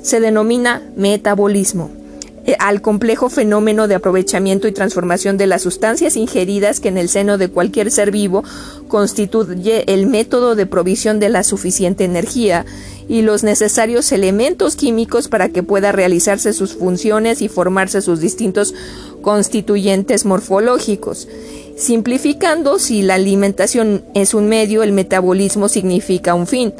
Se 0.00 0.18
denomina 0.18 0.82
metabolismo 0.96 1.99
al 2.58 2.82
complejo 2.82 3.30
fenómeno 3.30 3.88
de 3.88 3.94
aprovechamiento 3.94 4.66
y 4.66 4.72
transformación 4.72 5.36
de 5.36 5.46
las 5.46 5.62
sustancias 5.62 6.16
ingeridas 6.16 6.80
que 6.80 6.88
en 6.88 6.98
el 6.98 7.08
seno 7.08 7.38
de 7.38 7.48
cualquier 7.48 7.90
ser 7.90 8.10
vivo 8.10 8.42
constituye 8.88 9.84
el 9.92 10.06
método 10.06 10.54
de 10.54 10.66
provisión 10.66 11.20
de 11.20 11.28
la 11.28 11.44
suficiente 11.44 12.04
energía 12.04 12.64
y 13.08 13.22
los 13.22 13.42
necesarios 13.42 14.12
elementos 14.12 14.76
químicos 14.76 15.28
para 15.28 15.48
que 15.48 15.62
pueda 15.62 15.92
realizarse 15.92 16.52
sus 16.52 16.74
funciones 16.74 17.42
y 17.42 17.48
formarse 17.48 18.02
sus 18.02 18.20
distintos 18.20 18.74
constituyentes 19.22 20.24
morfológicos. 20.24 21.28
Simplificando, 21.76 22.78
si 22.78 23.02
la 23.02 23.14
alimentación 23.14 24.04
es 24.14 24.34
un 24.34 24.48
medio, 24.48 24.82
el 24.82 24.92
metabolismo 24.92 25.68
significa 25.68 26.34
un 26.34 26.46
fin. 26.46 26.72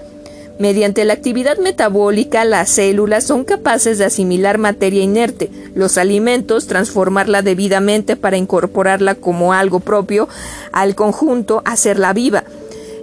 Mediante 0.61 1.07
la 1.07 1.15
actividad 1.15 1.57
metabólica, 1.57 2.45
las 2.45 2.69
células 2.69 3.25
son 3.25 3.45
capaces 3.45 3.97
de 3.97 4.05
asimilar 4.05 4.59
materia 4.59 5.03
inerte, 5.03 5.49
los 5.75 5.97
alimentos, 5.97 6.67
transformarla 6.67 7.41
debidamente 7.41 8.15
para 8.15 8.37
incorporarla 8.37 9.15
como 9.15 9.55
algo 9.55 9.81
propio 9.81 10.29
al 10.71 10.95
conjunto, 10.95 11.63
hacerla 11.65 12.13
viva. 12.13 12.45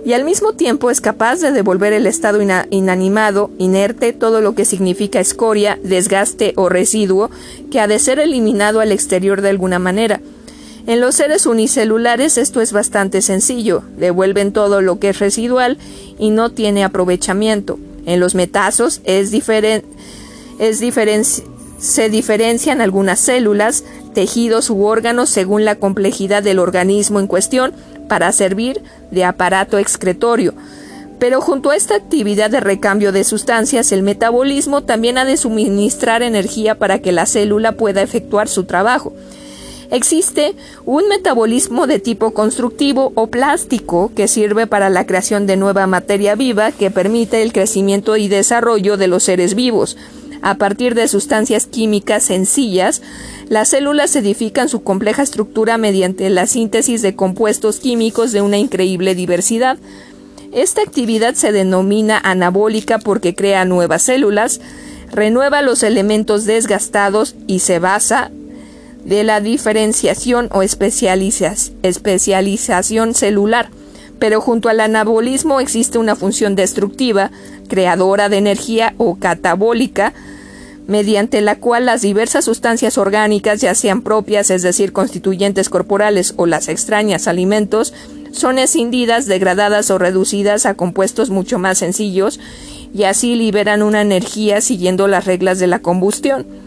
Y 0.05 0.13
al 0.13 0.23
mismo 0.23 0.53
tiempo 0.53 0.91
es 0.91 1.01
capaz 1.01 1.39
de 1.39 1.51
devolver 1.51 1.93
el 1.93 2.05
estado 2.05 2.41
inanimado, 2.69 3.49
inerte, 3.57 4.13
todo 4.13 4.39
lo 4.39 4.53
que 4.53 4.63
significa 4.63 5.19
escoria, 5.19 5.79
desgaste 5.81 6.53
o 6.57 6.69
residuo, 6.69 7.31
que 7.71 7.79
ha 7.79 7.87
de 7.87 7.97
ser 7.97 8.19
eliminado 8.19 8.81
al 8.81 8.91
exterior 8.91 9.41
de 9.41 9.49
alguna 9.49 9.79
manera. 9.79 10.21
En 10.87 11.01
los 11.01 11.15
seres 11.15 11.45
unicelulares 11.45 12.37
esto 12.37 12.61
es 12.61 12.71
bastante 12.71 13.21
sencillo, 13.21 13.83
devuelven 13.97 14.53
todo 14.53 14.81
lo 14.81 14.99
que 14.99 15.09
es 15.09 15.19
residual 15.19 15.77
y 16.17 16.29
no 16.29 16.49
tiene 16.51 16.85
aprovechamiento. 16.85 17.77
En 18.05 18.21
los 18.21 18.35
metazos 18.35 19.01
es 19.03 19.33
es 20.59 21.43
se 21.77 22.09
diferencian 22.09 22.79
algunas 22.79 23.19
células, 23.19 23.83
tejidos 24.13 24.69
u 24.69 24.85
órganos 24.85 25.29
según 25.29 25.65
la 25.65 25.75
complejidad 25.75 26.41
del 26.41 26.57
organismo 26.57 27.19
en 27.19 27.27
cuestión 27.27 27.73
para 28.07 28.31
servir 28.31 28.81
de 29.11 29.25
aparato 29.25 29.77
excretorio. 29.77 30.53
Pero 31.19 31.41
junto 31.41 31.71
a 31.71 31.75
esta 31.75 31.95
actividad 31.95 32.49
de 32.49 32.61
recambio 32.61 33.11
de 33.11 33.25
sustancias, 33.25 33.91
el 33.91 34.03
metabolismo 34.03 34.83
también 34.83 35.17
ha 35.17 35.25
de 35.25 35.35
suministrar 35.35 36.23
energía 36.23 36.75
para 36.75 36.99
que 36.99 37.11
la 37.11 37.25
célula 37.25 37.73
pueda 37.73 38.01
efectuar 38.01 38.47
su 38.47 38.63
trabajo. 38.63 39.11
Existe 39.89 40.53
un 40.85 41.07
metabolismo 41.07 41.87
de 41.87 41.99
tipo 41.99 42.31
constructivo 42.31 43.13
o 43.15 43.27
plástico 43.27 44.11
que 44.15 44.27
sirve 44.27 44.67
para 44.67 44.89
la 44.89 45.05
creación 45.05 45.47
de 45.47 45.55
nueva 45.55 45.87
materia 45.87 46.35
viva 46.35 46.71
que 46.71 46.91
permite 46.91 47.41
el 47.41 47.53
crecimiento 47.53 48.17
y 48.17 48.27
desarrollo 48.27 48.97
de 48.97 49.07
los 49.07 49.23
seres 49.23 49.55
vivos. 49.55 49.95
A 50.41 50.55
partir 50.55 50.93
de 50.93 51.07
sustancias 51.07 51.65
químicas 51.65 52.23
sencillas, 52.23 53.01
las 53.49 53.69
células 53.69 54.15
edifican 54.15 54.67
su 54.67 54.83
compleja 54.83 55.23
estructura 55.23 55.77
mediante 55.77 56.29
la 56.29 56.47
síntesis 56.47 57.01
de 57.01 57.15
compuestos 57.15 57.79
químicos 57.79 58.33
de 58.33 58.41
una 58.41 58.57
increíble 58.57 59.15
diversidad. 59.15 59.77
Esta 60.51 60.81
actividad 60.81 61.33
se 61.35 61.53
denomina 61.53 62.19
anabólica 62.21 62.99
porque 62.99 63.35
crea 63.35 63.63
nuevas 63.63 64.03
células, 64.03 64.59
renueva 65.11 65.61
los 65.61 65.81
elementos 65.81 66.45
desgastados 66.45 67.35
y 67.47 67.59
se 67.59 67.79
basa 67.79 68.31
de 69.07 69.23
la 69.23 69.39
diferenciación 69.39 70.49
o 70.51 70.61
especialización 70.61 73.13
celular, 73.13 73.69
pero 74.19 74.41
junto 74.41 74.67
al 74.67 74.81
anabolismo 74.81 75.61
existe 75.61 75.97
una 75.97 76.17
función 76.17 76.55
destructiva, 76.55 77.31
creadora 77.69 78.27
de 78.27 78.35
energía 78.37 78.93
o 78.97 79.15
catabólica, 79.15 80.13
mediante 80.87 81.39
la 81.39 81.55
cual 81.55 81.85
las 81.85 82.01
diversas 82.01 82.43
sustancias 82.45 82.97
orgánicas, 82.97 83.61
ya 83.61 83.75
sean 83.75 84.01
propias, 84.01 84.49
es 84.49 84.61
decir, 84.61 84.91
constituyentes 84.91 85.69
corporales 85.69 86.33
o 86.35 86.45
las 86.45 86.67
extrañas 86.67 87.29
alimentos, 87.29 87.93
son 88.33 88.59
escindidas, 88.59 89.25
degradadas 89.25 89.89
o 89.89 89.97
reducidas 89.97 90.65
a 90.65 90.73
compuestos 90.73 91.29
mucho 91.29 91.59
más 91.59 91.77
sencillos 91.77 92.41
y 92.93 93.03
así 93.03 93.35
liberan 93.35 93.83
una 93.83 94.01
energía 94.01 94.59
siguiendo 94.59 95.07
las 95.07 95.23
reglas 95.25 95.59
de 95.59 95.67
la 95.67 95.79
combustión. 95.79 96.66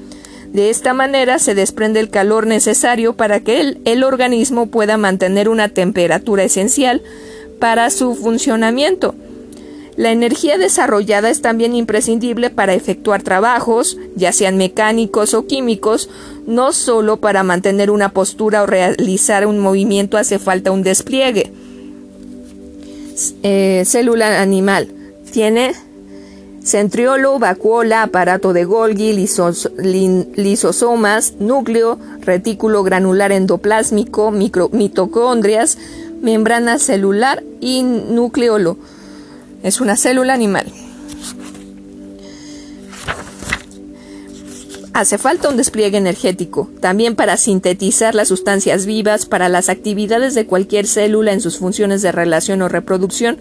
De 0.53 0.69
esta 0.69 0.95
manera 0.95 1.39
se 1.39 1.55
desprende 1.55 2.01
el 2.01 2.11
calor 2.11 2.47
necesario 2.47 3.15
para 3.15 3.41
que 3.41 3.77
el, 3.85 4.05
organismo 4.05 4.67
pueda 4.67 4.97
mantener 4.97 5.49
una 5.49 5.69
temperatura 5.69 6.43
esencial 6.43 7.03
para 7.61 7.89
su 7.91 8.17
funcionamiento. 8.17 9.15
La 9.97 10.11
energía 10.11 10.59
desarrollada 10.59 11.31
es 11.31 11.41
también 11.41 11.75
imprescindible 11.75 12.51
para 12.51 12.75
efectuar 12.75 13.23
trabajos, 13.23 13.97
ya 14.17 14.33
sean 14.33 14.57
mecánicos 14.57 15.35
o 15.35 15.47
químicos, 15.47 16.09
no 16.47 16.73
solo 16.73 17.19
para 17.19 17.43
mantener 17.43 17.91
una 17.91 18.13
postura 18.13 18.63
o 18.63 18.67
realizar 18.67 19.47
un 19.47 19.59
movimiento 19.59 20.17
hace 20.17 20.39
falta 20.39 20.73
un 20.73 20.83
despliegue. 20.83 21.53
Eh, 23.43 23.85
célula 23.87 24.41
animal. 24.41 24.89
Tiene 25.31 25.75
centriolo, 26.63 27.39
vacuola, 27.39 28.03
aparato 28.03 28.53
de 28.53 28.65
Golgi, 28.65 29.13
lisosomas, 29.13 31.35
núcleo, 31.39 31.99
retículo 32.21 32.83
granular 32.83 33.33
endoplásmico, 33.33 34.31
mitocondrias, 34.31 35.79
membrana 36.21 36.79
celular 36.79 37.43
y 37.61 37.83
nucleolo. 37.83 38.77
Es 39.63 39.81
una 39.81 39.97
célula 39.97 40.35
animal. 40.35 40.67
Hace 44.93 45.19
falta 45.19 45.49
un 45.49 45.57
despliegue 45.57 45.99
energético, 45.99 46.69
también 46.81 47.15
para 47.15 47.37
sintetizar 47.37 48.15
las 48.15 48.29
sustancias 48.29 48.87
vivas, 48.87 49.25
para 49.25 49.49
las 49.49 49.69
actividades 49.69 50.35
de 50.35 50.47
cualquier 50.47 50.87
célula 50.87 51.33
en 51.33 51.41
sus 51.41 51.59
funciones 51.59 52.03
de 52.03 52.11
relación 52.11 52.61
o 52.61 52.69
reproducción, 52.69 53.39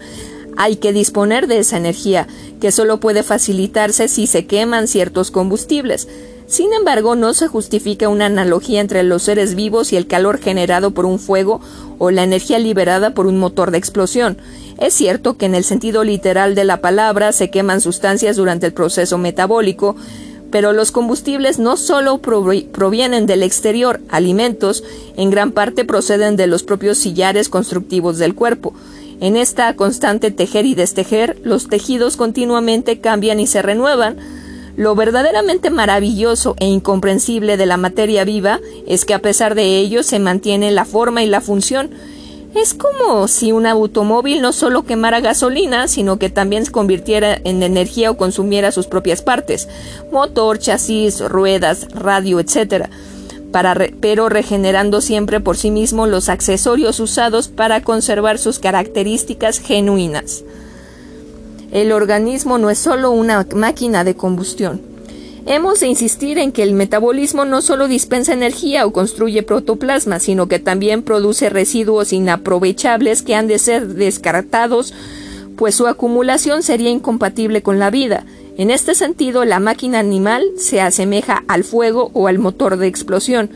hay 0.56 0.76
que 0.76 0.92
disponer 0.92 1.46
de 1.46 1.58
esa 1.58 1.76
energía, 1.76 2.26
que 2.60 2.72
solo 2.72 3.00
puede 3.00 3.22
facilitarse 3.22 4.08
si 4.08 4.26
se 4.26 4.46
queman 4.46 4.88
ciertos 4.88 5.30
combustibles. 5.30 6.08
Sin 6.46 6.72
embargo, 6.72 7.14
no 7.14 7.32
se 7.32 7.46
justifica 7.46 8.08
una 8.08 8.26
analogía 8.26 8.80
entre 8.80 9.04
los 9.04 9.22
seres 9.22 9.54
vivos 9.54 9.92
y 9.92 9.96
el 9.96 10.08
calor 10.08 10.38
generado 10.38 10.90
por 10.90 11.06
un 11.06 11.20
fuego 11.20 11.60
o 11.98 12.10
la 12.10 12.24
energía 12.24 12.58
liberada 12.58 13.14
por 13.14 13.28
un 13.28 13.38
motor 13.38 13.70
de 13.70 13.78
explosión. 13.78 14.36
Es 14.78 14.94
cierto 14.94 15.36
que 15.36 15.46
en 15.46 15.54
el 15.54 15.62
sentido 15.62 16.02
literal 16.02 16.56
de 16.56 16.64
la 16.64 16.80
palabra 16.80 17.30
se 17.32 17.50
queman 17.50 17.80
sustancias 17.80 18.36
durante 18.36 18.66
el 18.66 18.72
proceso 18.72 19.16
metabólico, 19.16 19.94
pero 20.50 20.72
los 20.72 20.90
combustibles 20.90 21.58
no 21.60 21.76
solo 21.76 22.18
provienen 22.18 23.26
del 23.26 23.44
exterior, 23.44 24.00
alimentos, 24.08 24.82
en 25.16 25.30
gran 25.30 25.52
parte 25.52 25.84
proceden 25.84 26.34
de 26.34 26.48
los 26.48 26.64
propios 26.64 26.98
sillares 26.98 27.48
constructivos 27.48 28.18
del 28.18 28.34
cuerpo. 28.34 28.74
En 29.20 29.36
esta 29.36 29.76
constante 29.76 30.30
tejer 30.30 30.64
y 30.64 30.74
destejer, 30.74 31.38
los 31.44 31.68
tejidos 31.68 32.16
continuamente 32.16 33.00
cambian 33.00 33.38
y 33.38 33.46
se 33.46 33.60
renuevan. 33.60 34.16
Lo 34.76 34.94
verdaderamente 34.94 35.68
maravilloso 35.68 36.56
e 36.58 36.64
incomprensible 36.64 37.58
de 37.58 37.66
la 37.66 37.76
materia 37.76 38.24
viva 38.24 38.60
es 38.86 39.04
que 39.04 39.12
a 39.12 39.18
pesar 39.18 39.54
de 39.54 39.76
ello 39.76 40.02
se 40.02 40.18
mantiene 40.18 40.70
la 40.70 40.86
forma 40.86 41.22
y 41.22 41.26
la 41.26 41.42
función. 41.42 41.90
Es 42.54 42.72
como 42.72 43.28
si 43.28 43.52
un 43.52 43.66
automóvil 43.66 44.40
no 44.40 44.54
solo 44.54 44.84
quemara 44.84 45.20
gasolina, 45.20 45.86
sino 45.86 46.18
que 46.18 46.30
también 46.30 46.64
se 46.64 46.72
convirtiera 46.72 47.38
en 47.44 47.62
energía 47.62 48.10
o 48.10 48.16
consumiera 48.16 48.72
sus 48.72 48.86
propias 48.86 49.20
partes, 49.20 49.68
motor, 50.10 50.58
chasis, 50.58 51.20
ruedas, 51.20 51.88
radio, 51.92 52.42
pero 54.00 54.28
regenerando 54.28 55.00
siempre 55.00 55.40
por 55.40 55.56
sí 55.56 55.70
mismo 55.70 56.06
los 56.06 56.28
accesorios 56.28 57.00
usados 57.00 57.48
para 57.48 57.82
conservar 57.82 58.38
sus 58.38 58.58
características 58.58 59.58
genuinas. 59.58 60.44
El 61.72 61.92
organismo 61.92 62.58
no 62.58 62.70
es 62.70 62.78
solo 62.78 63.10
una 63.12 63.46
máquina 63.54 64.02
de 64.04 64.14
combustión. 64.14 64.80
Hemos 65.46 65.80
de 65.80 65.88
insistir 65.88 66.38
en 66.38 66.52
que 66.52 66.62
el 66.62 66.74
metabolismo 66.74 67.44
no 67.44 67.62
solo 67.62 67.88
dispensa 67.88 68.32
energía 68.32 68.86
o 68.86 68.92
construye 68.92 69.42
protoplasma, 69.42 70.20
sino 70.20 70.48
que 70.48 70.58
también 70.58 71.02
produce 71.02 71.48
residuos 71.48 72.12
inaprovechables 72.12 73.22
que 73.22 73.34
han 73.34 73.46
de 73.46 73.58
ser 73.58 73.88
descartados, 73.88 74.92
pues 75.56 75.74
su 75.74 75.86
acumulación 75.86 76.62
sería 76.62 76.90
incompatible 76.90 77.62
con 77.62 77.78
la 77.78 77.90
vida. 77.90 78.24
En 78.60 78.70
este 78.70 78.94
sentido, 78.94 79.46
la 79.46 79.58
máquina 79.58 80.00
animal 80.00 80.44
se 80.58 80.82
asemeja 80.82 81.44
al 81.48 81.64
fuego 81.64 82.10
o 82.12 82.26
al 82.28 82.38
motor 82.38 82.76
de 82.76 82.88
explosión. 82.88 83.48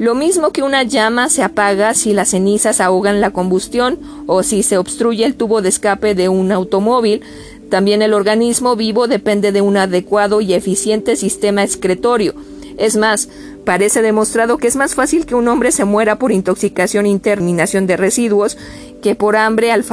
Lo 0.00 0.16
mismo 0.16 0.50
que 0.50 0.64
una 0.64 0.82
llama 0.82 1.28
se 1.28 1.44
apaga 1.44 1.94
si 1.94 2.12
las 2.12 2.30
cenizas 2.30 2.80
ahogan 2.80 3.20
la 3.20 3.30
combustión 3.30 4.00
o 4.26 4.42
si 4.42 4.64
se 4.64 4.78
obstruye 4.78 5.24
el 5.24 5.36
tubo 5.36 5.62
de 5.62 5.68
escape 5.68 6.16
de 6.16 6.28
un 6.28 6.50
automóvil, 6.50 7.22
también 7.70 8.02
el 8.02 8.12
organismo 8.12 8.74
vivo 8.74 9.06
depende 9.06 9.52
de 9.52 9.60
un 9.60 9.76
adecuado 9.76 10.40
y 10.40 10.54
eficiente 10.54 11.14
sistema 11.14 11.62
excretorio. 11.62 12.34
Es 12.78 12.96
más, 12.96 13.28
parece 13.64 14.02
demostrado 14.02 14.58
que 14.58 14.66
es 14.66 14.74
más 14.74 14.96
fácil 14.96 15.24
que 15.24 15.36
un 15.36 15.46
hombre 15.46 15.70
se 15.70 15.84
muera 15.84 16.18
por 16.18 16.32
intoxicación 16.32 17.06
y 17.06 17.16
terminación 17.20 17.86
de 17.86 17.96
residuos 17.96 18.58
que 19.02 19.14
por 19.14 19.36
hambre 19.36 19.70
al 19.70 19.84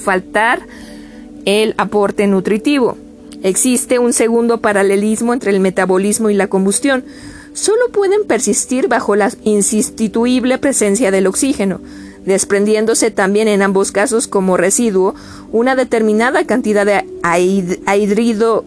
faltar 0.00 0.62
el 1.44 1.74
aporte 1.78 2.26
nutritivo. 2.26 2.96
Existe 3.42 3.98
un 3.98 4.12
segundo 4.12 4.58
paralelismo 4.58 5.32
entre 5.32 5.50
el 5.50 5.60
metabolismo 5.60 6.30
y 6.30 6.34
la 6.34 6.48
combustión. 6.48 7.04
Solo 7.52 7.88
pueden 7.92 8.26
persistir 8.26 8.88
bajo 8.88 9.16
la 9.16 9.30
insustituible 9.44 10.58
presencia 10.58 11.10
del 11.10 11.26
oxígeno, 11.26 11.80
desprendiéndose 12.24 13.10
también 13.10 13.48
en 13.48 13.62
ambos 13.62 13.92
casos 13.92 14.26
como 14.26 14.56
residuo 14.56 15.14
una 15.52 15.74
determinada 15.74 16.44
cantidad 16.44 16.84
de 16.84 17.04
anhidrido, 17.22 18.64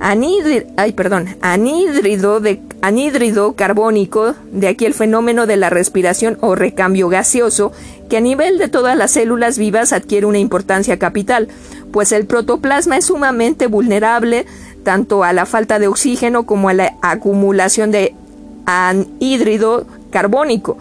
ay, 0.00 0.92
perdón, 0.92 1.36
anhidrido, 1.40 2.40
de, 2.40 2.60
anhidrido 2.82 3.54
carbónico, 3.54 4.34
de 4.52 4.68
aquí 4.68 4.84
el 4.84 4.94
fenómeno 4.94 5.46
de 5.46 5.56
la 5.56 5.70
respiración 5.70 6.38
o 6.40 6.54
recambio 6.54 7.08
gaseoso, 7.08 7.72
que 8.08 8.18
a 8.18 8.20
nivel 8.20 8.58
de 8.58 8.68
todas 8.68 8.96
las 8.96 9.12
células 9.12 9.58
vivas 9.58 9.92
adquiere 9.92 10.26
una 10.26 10.38
importancia 10.38 10.98
capital, 10.98 11.48
pues 11.92 12.12
el 12.12 12.26
protoplasma 12.26 12.98
es 12.98 13.06
sumamente 13.06 13.66
vulnerable 13.66 14.46
tanto 14.82 15.24
a 15.24 15.32
la 15.32 15.46
falta 15.46 15.78
de 15.78 15.88
oxígeno 15.88 16.44
como 16.44 16.68
a 16.68 16.74
la 16.74 16.94
acumulación 17.00 17.90
de 17.90 18.14
anhídrido 18.66 19.86
carbónico. 20.10 20.76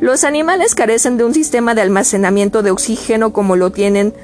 Los 0.00 0.24
animales 0.24 0.74
carecen 0.74 1.18
de 1.18 1.24
un 1.24 1.34
sistema 1.34 1.74
de 1.74 1.82
almacenamiento 1.82 2.62
de 2.62 2.70
oxígeno 2.70 3.32
como 3.32 3.56
lo 3.56 3.70
tienen 3.70 4.14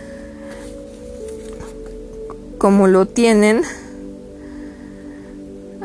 como 2.58 2.86
lo 2.86 3.04
tienen 3.06 3.62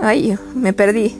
Ay, 0.01 0.37
me 0.55 0.73
perdí. 0.73 1.15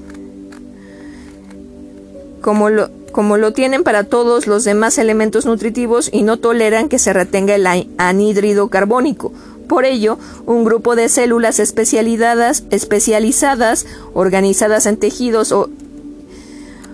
Como 2.42 2.70
lo 2.70 2.90
como 3.12 3.38
lo 3.38 3.52
tienen 3.54 3.84
para 3.84 4.06
todos 4.06 4.48
los 4.48 4.64
demás 4.64 4.98
elementos 4.98 5.46
nutritivos 5.46 6.10
y 6.12 6.24
no 6.24 6.38
toleran 6.38 6.90
que 6.90 7.00
se 7.00 7.14
retenga 7.14 7.56
el 7.56 7.68
anhídrido 7.98 8.70
carbónico. 8.70 9.34
Por 9.68 9.86
ello, 9.86 10.18
un 10.46 10.64
grupo 10.64 10.96
de 10.96 11.10
células 11.10 11.60
especializadas, 11.60 12.64
especializadas 12.72 13.86
organizadas 14.14 14.86
en 14.86 14.98
tejidos 14.98 15.52
o 15.52 15.70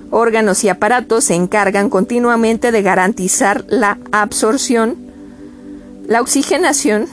órganos 0.10 0.64
y 0.64 0.70
aparatos, 0.70 1.26
se 1.26 1.36
encargan 1.36 1.90
continuamente 1.90 2.72
de 2.72 2.82
garantizar 2.82 3.66
la 3.68 3.98
absorción, 4.12 4.96
la 6.08 6.22
oxigenación 6.22 7.08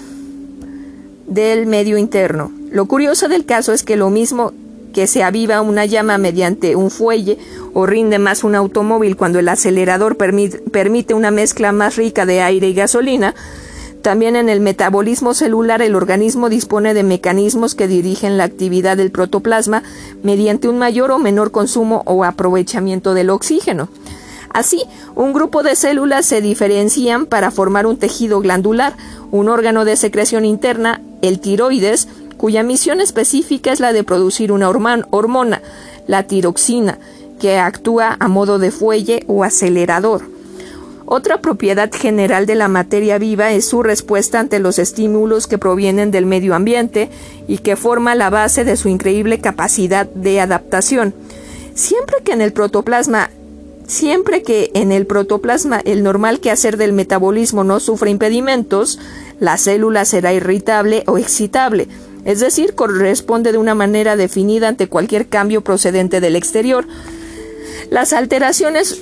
del 1.26 1.66
medio 1.66 1.98
interno. 1.98 2.52
Lo 2.70 2.87
curioso 2.87 3.28
del 3.28 3.44
caso 3.44 3.72
es 3.72 3.82
que 3.82 3.96
lo 3.96 4.10
mismo 4.10 4.52
que 4.94 5.07
se 5.07 5.22
aviva 5.22 5.61
una 5.61 5.85
llama 5.85 6.16
mediante 6.16 6.76
un 6.76 6.90
fuelle 6.90 7.37
o 7.74 7.85
rinde 7.85 8.18
más 8.18 8.44
un 8.44 8.54
automóvil 8.54 9.16
cuando 9.16 9.38
el 9.38 9.48
acelerador 9.50 10.16
permite 10.16 11.12
una 11.12 11.30
mezcla 11.30 11.72
más 11.72 11.96
rica 11.96 12.24
de 12.24 12.40
aire 12.40 12.68
y 12.68 12.74
gasolina, 12.74 13.35
también 14.00 14.37
en 14.37 14.50
el 14.50 14.61
metabolismo 14.61 15.33
celular 15.33 15.80
el 15.80 15.94
organismo 15.94 16.50
dispone 16.50 16.92
de 16.92 17.02
mecanismos 17.02 17.74
que 17.74 17.88
dirigen 17.88 18.37
la 18.37 18.44
actividad 18.44 18.98
del 18.98 19.11
protoplasma 19.11 19.83
mediante 20.22 20.68
un 20.68 20.78
mayor 20.78 21.11
o 21.11 21.18
menor 21.18 21.50
consumo 21.50 22.02
o 22.04 22.22
aprovechamiento 22.22 23.14
del 23.14 23.30
oxígeno. 23.30 23.88
Así, 24.50 24.85
un 25.16 25.33
grupo 25.33 25.62
de 25.62 25.74
células 25.74 26.26
se 26.26 26.40
diferencian 26.40 27.26
para 27.26 27.50
formar 27.50 27.87
un 27.87 27.96
tejido 27.96 28.40
glandular, 28.40 28.94
un 29.33 29.48
órgano 29.48 29.85
de 29.85 29.96
secreción 29.96 30.44
interna, 30.44 31.00
el 31.22 31.40
tiroides, 31.40 32.07
cuya 32.37 32.62
misión 32.62 33.01
específica 33.01 33.73
es 33.73 33.81
la 33.81 33.92
de 33.92 34.05
producir 34.05 34.53
una 34.53 34.68
hormona, 34.68 35.62
la 36.07 36.25
tiroxina, 36.25 36.99
que 37.40 37.59
actúa 37.59 38.16
a 38.18 38.29
modo 38.29 38.59
de 38.59 38.70
fuelle 38.70 39.25
o 39.27 39.44
acelerador. 39.44 40.23
Otra 41.07 41.42
propiedad 41.42 41.92
general 41.92 42.47
de 42.47 42.55
la 42.55 42.68
materia 42.68 43.18
viva 43.18 43.53
es 43.53 43.66
su 43.66 43.83
respuesta 43.83 44.40
ante 44.40 44.59
los 44.59 44.79
estímulos 44.79 45.47
que 45.47 45.59
provienen 45.59 46.11
del 46.11 46.25
medio 46.25 46.55
ambiente 46.55 47.11
y 47.47 47.59
que 47.59 47.77
forma 47.77 48.14
la 48.14 48.31
base 48.31 48.64
de 48.64 48.77
su 48.77 48.88
increíble 48.88 49.38
capacidad 49.38 50.07
de 50.07 50.40
adaptación. 50.40 51.14
Siempre 51.75 52.16
que 52.25 52.33
en 52.33 52.40
el 52.40 52.53
protoplasma 52.53 53.31
Siempre 53.87 54.42
que 54.42 54.70
en 54.73 54.92
el 54.92 55.07
protoplasma 55.07 55.79
el 55.85 56.03
normal 56.03 56.40
quehacer 56.40 56.79
del 56.79 56.94
metabolismo 56.94 57.64
no 57.64 57.81
sufre 57.81 58.11
impedimentos, 58.11 58.99
la 59.40 59.59
célula 59.59 60.07
será 60.07 60.33
irritable 60.33 61.05
o 61.07 61.18
excitable, 61.18 61.88
es 62.24 62.40
decir, 62.40 62.74
corresponde 62.74 63.52
de 63.52 63.58
una 63.58 63.74
manera 63.74 64.16
definida 64.16 64.68
ante 64.68 64.88
cualquier 64.88 65.26
cambio 65.26 65.62
procedente 65.62 66.20
del 66.20 66.37
exterior. 66.37 66.87
Las 67.90 68.12
alteraciones 68.12 68.98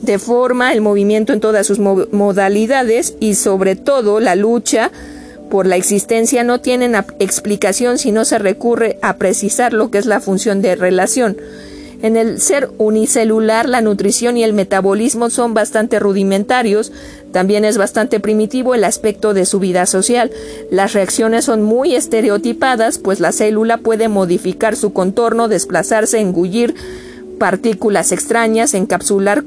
de 0.00 0.18
forma, 0.18 0.72
el 0.72 0.80
movimiento 0.80 1.32
en 1.32 1.40
todas 1.40 1.66
sus 1.66 1.78
modalidades 1.78 3.14
y 3.20 3.34
sobre 3.34 3.76
todo 3.76 4.20
la 4.20 4.34
lucha 4.34 4.90
por 5.50 5.66
la 5.66 5.76
existencia 5.76 6.44
no 6.44 6.60
tienen 6.60 6.94
explicación 7.18 7.98
si 7.98 8.12
no 8.12 8.24
se 8.24 8.38
recurre 8.38 8.98
a 9.02 9.16
precisar 9.16 9.72
lo 9.72 9.90
que 9.90 9.98
es 9.98 10.06
la 10.06 10.20
función 10.20 10.62
de 10.62 10.76
relación. 10.76 11.36
En 12.02 12.16
el 12.16 12.40
ser 12.40 12.70
unicelular, 12.78 13.68
la 13.68 13.80
nutrición 13.80 14.36
y 14.36 14.44
el 14.44 14.52
metabolismo 14.52 15.30
son 15.30 15.54
bastante 15.54 15.98
rudimentarios, 15.98 16.92
también 17.32 17.64
es 17.64 17.78
bastante 17.78 18.20
primitivo 18.20 18.74
el 18.74 18.84
aspecto 18.84 19.34
de 19.34 19.46
su 19.46 19.58
vida 19.58 19.86
social. 19.86 20.30
Las 20.70 20.92
reacciones 20.92 21.46
son 21.46 21.62
muy 21.62 21.94
estereotipadas, 21.94 22.98
pues 22.98 23.20
la 23.20 23.32
célula 23.32 23.78
puede 23.78 24.08
modificar 24.08 24.76
su 24.76 24.92
contorno, 24.92 25.48
desplazarse, 25.48 26.20
engullir 26.20 26.74
partículas 27.38 28.12
extrañas, 28.12 28.74
encapsular 28.74 29.44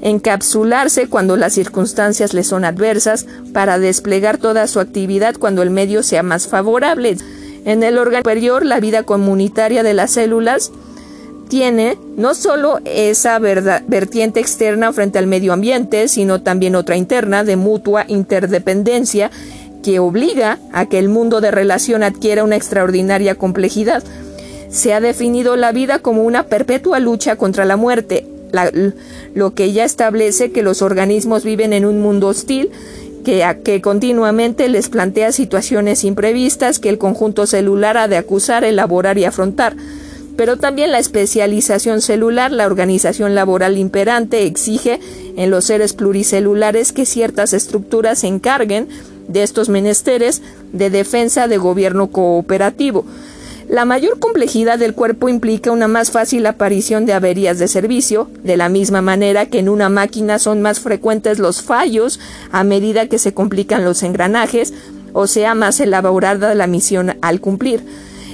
encapsularse 0.00 1.08
cuando 1.08 1.36
las 1.36 1.54
circunstancias 1.54 2.32
le 2.32 2.44
son 2.44 2.64
adversas, 2.64 3.26
para 3.52 3.80
desplegar 3.80 4.38
toda 4.38 4.68
su 4.68 4.78
actividad 4.78 5.34
cuando 5.36 5.62
el 5.62 5.70
medio 5.70 6.04
sea 6.04 6.22
más 6.22 6.46
favorable. 6.46 7.16
En 7.64 7.82
el 7.82 7.98
órgano 7.98 8.20
superior, 8.20 8.64
la 8.64 8.78
vida 8.78 9.02
comunitaria 9.02 9.82
de 9.82 9.94
las 9.94 10.12
células 10.12 10.70
tiene 11.48 11.96
no 12.16 12.34
solo 12.34 12.80
esa 12.84 13.38
vertiente 13.38 14.40
externa 14.40 14.92
frente 14.92 15.18
al 15.18 15.26
medio 15.26 15.52
ambiente, 15.52 16.08
sino 16.08 16.42
también 16.42 16.74
otra 16.74 16.96
interna 16.96 17.44
de 17.44 17.56
mutua 17.56 18.04
interdependencia 18.06 19.30
que 19.82 19.98
obliga 19.98 20.58
a 20.72 20.86
que 20.86 20.98
el 20.98 21.08
mundo 21.08 21.40
de 21.40 21.50
relación 21.50 22.02
adquiera 22.02 22.44
una 22.44 22.56
extraordinaria 22.56 23.36
complejidad. 23.36 24.02
Se 24.70 24.92
ha 24.92 25.00
definido 25.00 25.56
la 25.56 25.72
vida 25.72 26.00
como 26.00 26.24
una 26.24 26.44
perpetua 26.44 26.98
lucha 26.98 27.36
contra 27.36 27.64
la 27.64 27.76
muerte, 27.76 28.26
lo 29.34 29.54
que 29.54 29.72
ya 29.72 29.84
establece 29.84 30.52
que 30.52 30.62
los 30.62 30.82
organismos 30.82 31.44
viven 31.44 31.72
en 31.72 31.84
un 31.84 32.00
mundo 32.00 32.28
hostil 32.28 32.70
que, 33.24 33.44
que 33.64 33.80
continuamente 33.80 34.68
les 34.68 34.88
plantea 34.88 35.32
situaciones 35.32 36.04
imprevistas 36.04 36.78
que 36.78 36.88
el 36.88 36.98
conjunto 36.98 37.46
celular 37.46 37.96
ha 37.96 38.08
de 38.08 38.16
acusar, 38.16 38.64
elaborar 38.64 39.18
y 39.18 39.24
afrontar. 39.24 39.76
Pero 40.38 40.56
también 40.56 40.92
la 40.92 41.00
especialización 41.00 42.00
celular, 42.00 42.52
la 42.52 42.66
organización 42.66 43.34
laboral 43.34 43.76
imperante 43.76 44.46
exige 44.46 45.00
en 45.36 45.50
los 45.50 45.64
seres 45.64 45.94
pluricelulares 45.94 46.92
que 46.92 47.06
ciertas 47.06 47.52
estructuras 47.52 48.20
se 48.20 48.28
encarguen 48.28 48.86
de 49.26 49.42
estos 49.42 49.68
menesteres 49.68 50.40
de 50.72 50.90
defensa 50.90 51.48
de 51.48 51.58
gobierno 51.58 52.06
cooperativo. 52.12 53.04
La 53.68 53.84
mayor 53.84 54.20
complejidad 54.20 54.78
del 54.78 54.94
cuerpo 54.94 55.28
implica 55.28 55.72
una 55.72 55.88
más 55.88 56.12
fácil 56.12 56.46
aparición 56.46 57.04
de 57.04 57.14
averías 57.14 57.58
de 57.58 57.66
servicio, 57.66 58.30
de 58.44 58.56
la 58.56 58.68
misma 58.68 59.02
manera 59.02 59.46
que 59.46 59.58
en 59.58 59.68
una 59.68 59.88
máquina 59.88 60.38
son 60.38 60.62
más 60.62 60.78
frecuentes 60.78 61.40
los 61.40 61.62
fallos 61.62 62.20
a 62.52 62.62
medida 62.62 63.08
que 63.08 63.18
se 63.18 63.34
complican 63.34 63.84
los 63.84 64.04
engranajes, 64.04 64.72
o 65.14 65.26
sea, 65.26 65.56
más 65.56 65.80
elaborada 65.80 66.54
la 66.54 66.68
misión 66.68 67.16
al 67.22 67.40
cumplir. 67.40 67.82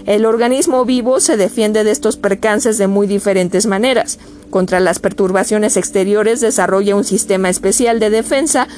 El 0.07 0.27
organismo 0.27 0.85
vivo 0.85 1.19
se 1.19 1.39
defiende 1.39 1.83
de 1.83 1.91
estos 1.91 2.19
percances 2.19 2.77
de 2.77 2.89
muy 2.89 3.07
diferentes 3.07 3.65
maneras. 3.65 4.19
Contra 4.51 4.79
las 4.79 4.99
perturbaciones 4.99 5.79
exteriores 5.79 6.41
desarrolla 6.41 6.95
un 6.95 7.05
sistema 7.05 7.49
especial 7.49 8.01
de 8.01 8.11
defensa 8.11 8.69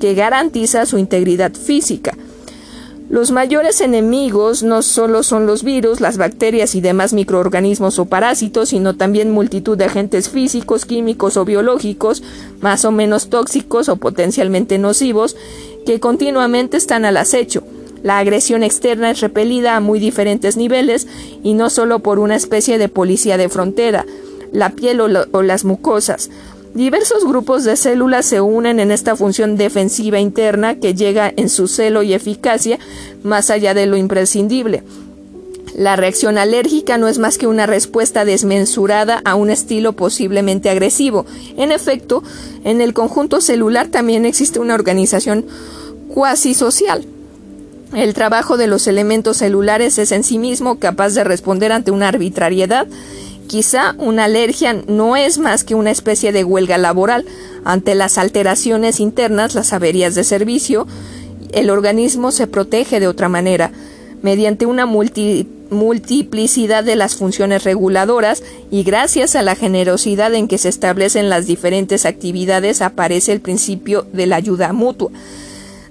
que 0.00 0.14
garantiza 0.14 0.86
su 0.86 0.98
integridad 0.98 1.52
física. 1.54 2.16
Los 3.08 3.30
mayores 3.30 3.80
enemigos 3.80 4.62
no 4.62 4.82
solo 4.82 5.22
son 5.22 5.46
los 5.46 5.62
virus, 5.62 6.00
las 6.00 6.18
bacterias 6.18 6.74
y 6.74 6.80
demás 6.80 7.12
microorganismos 7.12 7.98
o 7.98 8.06
parásitos, 8.06 8.70
sino 8.70 8.96
también 8.96 9.30
multitud 9.30 9.76
de 9.76 9.84
agentes 9.84 10.28
físicos, 10.28 10.86
químicos 10.86 11.36
o 11.36 11.44
biológicos, 11.44 12.22
más 12.60 12.84
o 12.84 12.90
menos 12.90 13.28
tóxicos 13.28 13.88
o 13.88 13.96
potencialmente 13.96 14.78
nocivos, 14.78 15.36
que 15.84 16.00
continuamente 16.00 16.76
están 16.76 17.04
al 17.04 17.16
acecho. 17.16 17.62
La 18.02 18.18
agresión 18.18 18.62
externa 18.62 19.10
es 19.10 19.20
repelida 19.20 19.76
a 19.76 19.80
muy 19.80 19.98
diferentes 19.98 20.56
niveles 20.56 21.06
y 21.42 21.54
no 21.54 21.70
solo 21.70 22.00
por 22.00 22.18
una 22.18 22.36
especie 22.36 22.78
de 22.78 22.88
policía 22.88 23.36
de 23.36 23.48
frontera, 23.48 24.06
la 24.52 24.70
piel 24.70 25.00
o, 25.00 25.42
las 25.42 25.64
mucosas. 25.64 26.30
Diversos 26.74 27.24
grupos 27.24 27.64
de 27.64 27.76
células 27.76 28.26
se 28.26 28.40
unen 28.40 28.80
en 28.80 28.90
esta 28.90 29.16
función 29.16 29.56
defensiva 29.56 30.20
interna 30.20 30.76
que 30.76 30.94
llega 30.94 31.32
en 31.36 31.48
su 31.48 31.68
celo 31.68 32.02
y 32.02 32.12
eficacia 32.12 32.78
más 33.22 33.50
allá 33.50 33.72
de 33.72 33.86
lo 33.86 33.96
imprescindible. 33.96 34.82
La 35.74 35.96
reacción 35.96 36.38
alérgica 36.38 36.96
no 36.96 37.08
es 37.08 37.18
más 37.18 37.38
que 37.38 37.46
una 37.46 37.66
respuesta 37.66 38.24
desmensurada 38.24 39.20
a 39.24 39.34
un 39.34 39.50
estilo 39.50 39.94
posiblemente 39.94 40.70
agresivo. 40.70 41.26
En 41.56 41.72
efecto, 41.72 42.22
en 42.64 42.80
el 42.80 42.94
conjunto 42.94 43.40
celular 43.40 43.88
también 43.88 44.24
existe 44.24 44.58
una 44.58 44.74
organización 44.74 45.44
cuasi 46.08 46.54
social. 46.54 47.06
El 47.94 48.14
trabajo 48.14 48.56
de 48.56 48.66
los 48.66 48.86
elementos 48.88 49.36
celulares 49.38 49.98
es 49.98 50.10
en 50.12 50.24
sí 50.24 50.38
mismo 50.38 50.78
capaz 50.78 51.14
de 51.14 51.24
responder 51.24 51.72
ante 51.72 51.90
una 51.92 52.08
arbitrariedad. 52.08 52.86
Quizá 53.46 53.94
una 53.98 54.24
alergia 54.24 54.72
no 54.88 55.16
es 55.16 55.38
más 55.38 55.62
que 55.62 55.76
una 55.76 55.92
especie 55.92 56.32
de 56.32 56.42
huelga 56.42 56.78
laboral. 56.78 57.24
Ante 57.64 57.94
las 57.94 58.18
alteraciones 58.18 58.98
internas, 58.98 59.54
las 59.54 59.72
averías 59.72 60.16
de 60.16 60.24
servicio, 60.24 60.86
el 61.52 61.70
organismo 61.70 62.32
se 62.32 62.48
protege 62.48 62.98
de 62.98 63.06
otra 63.06 63.28
manera, 63.28 63.70
mediante 64.20 64.66
una 64.66 64.84
multiplicidad 64.84 66.82
de 66.82 66.96
las 66.96 67.14
funciones 67.14 67.62
reguladoras 67.62 68.42
y 68.70 68.82
gracias 68.82 69.36
a 69.36 69.42
la 69.42 69.54
generosidad 69.54 70.34
en 70.34 70.48
que 70.48 70.58
se 70.58 70.68
establecen 70.68 71.30
las 71.30 71.46
diferentes 71.46 72.04
actividades 72.04 72.82
aparece 72.82 73.30
el 73.32 73.40
principio 73.40 74.04
de 74.12 74.26
la 74.26 74.36
ayuda 74.36 74.72
mutua 74.72 75.12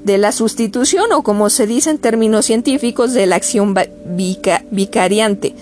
de 0.06 0.20
la 0.20 0.32
sustitución 0.32 1.12
o 1.12 1.24
como 1.24 1.50
se 1.50 1.65
dice 1.65 1.89
en 1.89 1.98
términos 1.98 2.46
científicos 2.46 3.13
de 3.13 3.26
la 3.26 3.36
acción 3.36 3.76
vicariante. 4.70 5.56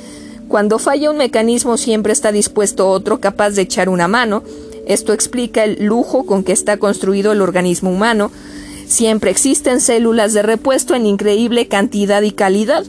Cuando 0.49 0.79
falla 0.79 1.09
un 1.09 1.17
mecanismo 1.17 1.77
siempre 1.77 2.11
está 2.11 2.33
dispuesto 2.33 2.89
otro 2.89 3.21
capaz 3.21 3.51
de 3.51 3.61
echar 3.61 3.87
una 3.87 4.09
mano. 4.09 4.43
Esto 4.85 5.13
explica 5.13 5.63
el 5.63 5.85
lujo 5.85 6.25
con 6.25 6.43
que 6.43 6.51
está 6.51 6.75
construido 6.75 7.31
el 7.31 7.41
organismo 7.41 7.89
humano. 7.89 8.31
Siempre 8.85 9.31
existen 9.31 9.79
células 9.79 10.33
de 10.33 10.41
repuesto 10.41 10.93
en 10.93 11.05
increíble 11.05 11.69
cantidad 11.69 12.21
y 12.21 12.31
calidad, 12.31 12.83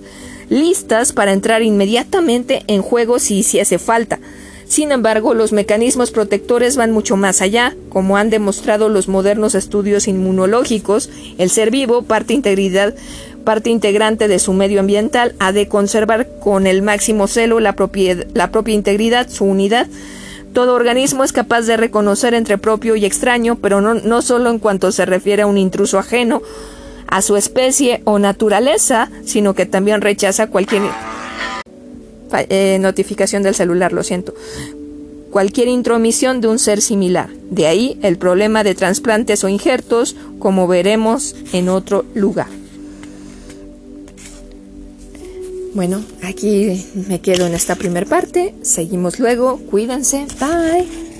listas 0.50 1.12
para 1.12 1.32
entrar 1.32 1.62
inmediatamente 1.62 2.64
en 2.66 2.82
juego 2.82 3.20
si 3.20 3.42
hace 3.60 3.78
falta. 3.78 4.18
Sin 4.66 4.92
embargo, 4.92 5.34
los 5.34 5.52
mecanismos 5.52 6.10
protectores 6.10 6.76
van 6.76 6.90
mucho 6.90 7.16
más 7.16 7.42
allá, 7.42 7.76
como 7.90 8.16
han 8.16 8.30
demostrado 8.30 8.88
los 8.88 9.08
modernos 9.08 9.54
estudios 9.54 10.08
inmunológicos. 10.08 11.10
El 11.38 11.50
ser 11.50 11.70
vivo, 11.70 12.02
parte 12.02 12.34
integridad, 12.34 12.94
parte 13.44 13.70
integrante 13.70 14.26
de 14.26 14.38
su 14.38 14.52
medio 14.52 14.80
ambiental, 14.80 15.34
ha 15.38 15.52
de 15.52 15.68
conservar 15.68 16.28
con 16.40 16.66
el 16.66 16.82
máximo 16.82 17.26
celo 17.26 17.60
la, 17.60 17.74
propia 17.76 18.74
integridad, 18.74 19.28
su 19.28 19.44
unidad. 19.44 19.86
Todo 20.54 20.74
organismo 20.74 21.24
es 21.24 21.32
capaz 21.32 21.62
de 21.62 21.76
reconocer 21.76 22.32
entre 22.32 22.58
propio 22.58 22.96
y 22.96 23.04
extraño, 23.04 23.56
pero 23.56 23.80
no, 23.80 23.94
no 23.94 24.22
solo 24.22 24.50
en 24.50 24.58
cuanto 24.58 24.92
se 24.92 25.04
refiere 25.04 25.42
a 25.42 25.46
un 25.46 25.58
intruso 25.58 25.98
ajeno, 25.98 26.42
a 27.06 27.22
su 27.22 27.36
especie 27.36 28.00
o 28.04 28.18
naturaleza, 28.18 29.10
sino 29.24 29.54
que 29.54 29.66
también 29.66 30.00
rechaza 30.00 30.46
cualquier 30.46 30.82
eh, 32.32 32.78
notificación 32.80 33.42
del 33.42 33.54
celular, 33.54 33.92
lo 33.92 34.02
siento. 34.02 34.34
Cualquier 35.30 35.68
intromisión 35.68 36.40
de 36.40 36.48
un 36.48 36.58
ser 36.58 36.80
similar. 36.80 37.28
De 37.50 37.66
ahí 37.66 37.98
el 38.02 38.18
problema 38.18 38.62
de 38.62 38.74
trasplantes 38.74 39.42
o 39.42 39.48
injertos, 39.48 40.16
como 40.38 40.68
veremos 40.68 41.34
en 41.52 41.68
otro 41.68 42.04
lugar. 42.14 42.48
Bueno, 45.74 46.04
aquí 46.22 46.86
me 47.08 47.20
quedo 47.20 47.46
en 47.46 47.54
esta 47.54 47.74
primera 47.74 48.06
parte. 48.06 48.54
Seguimos 48.62 49.18
luego. 49.18 49.58
Cuídense. 49.58 50.26
Bye. 50.38 51.13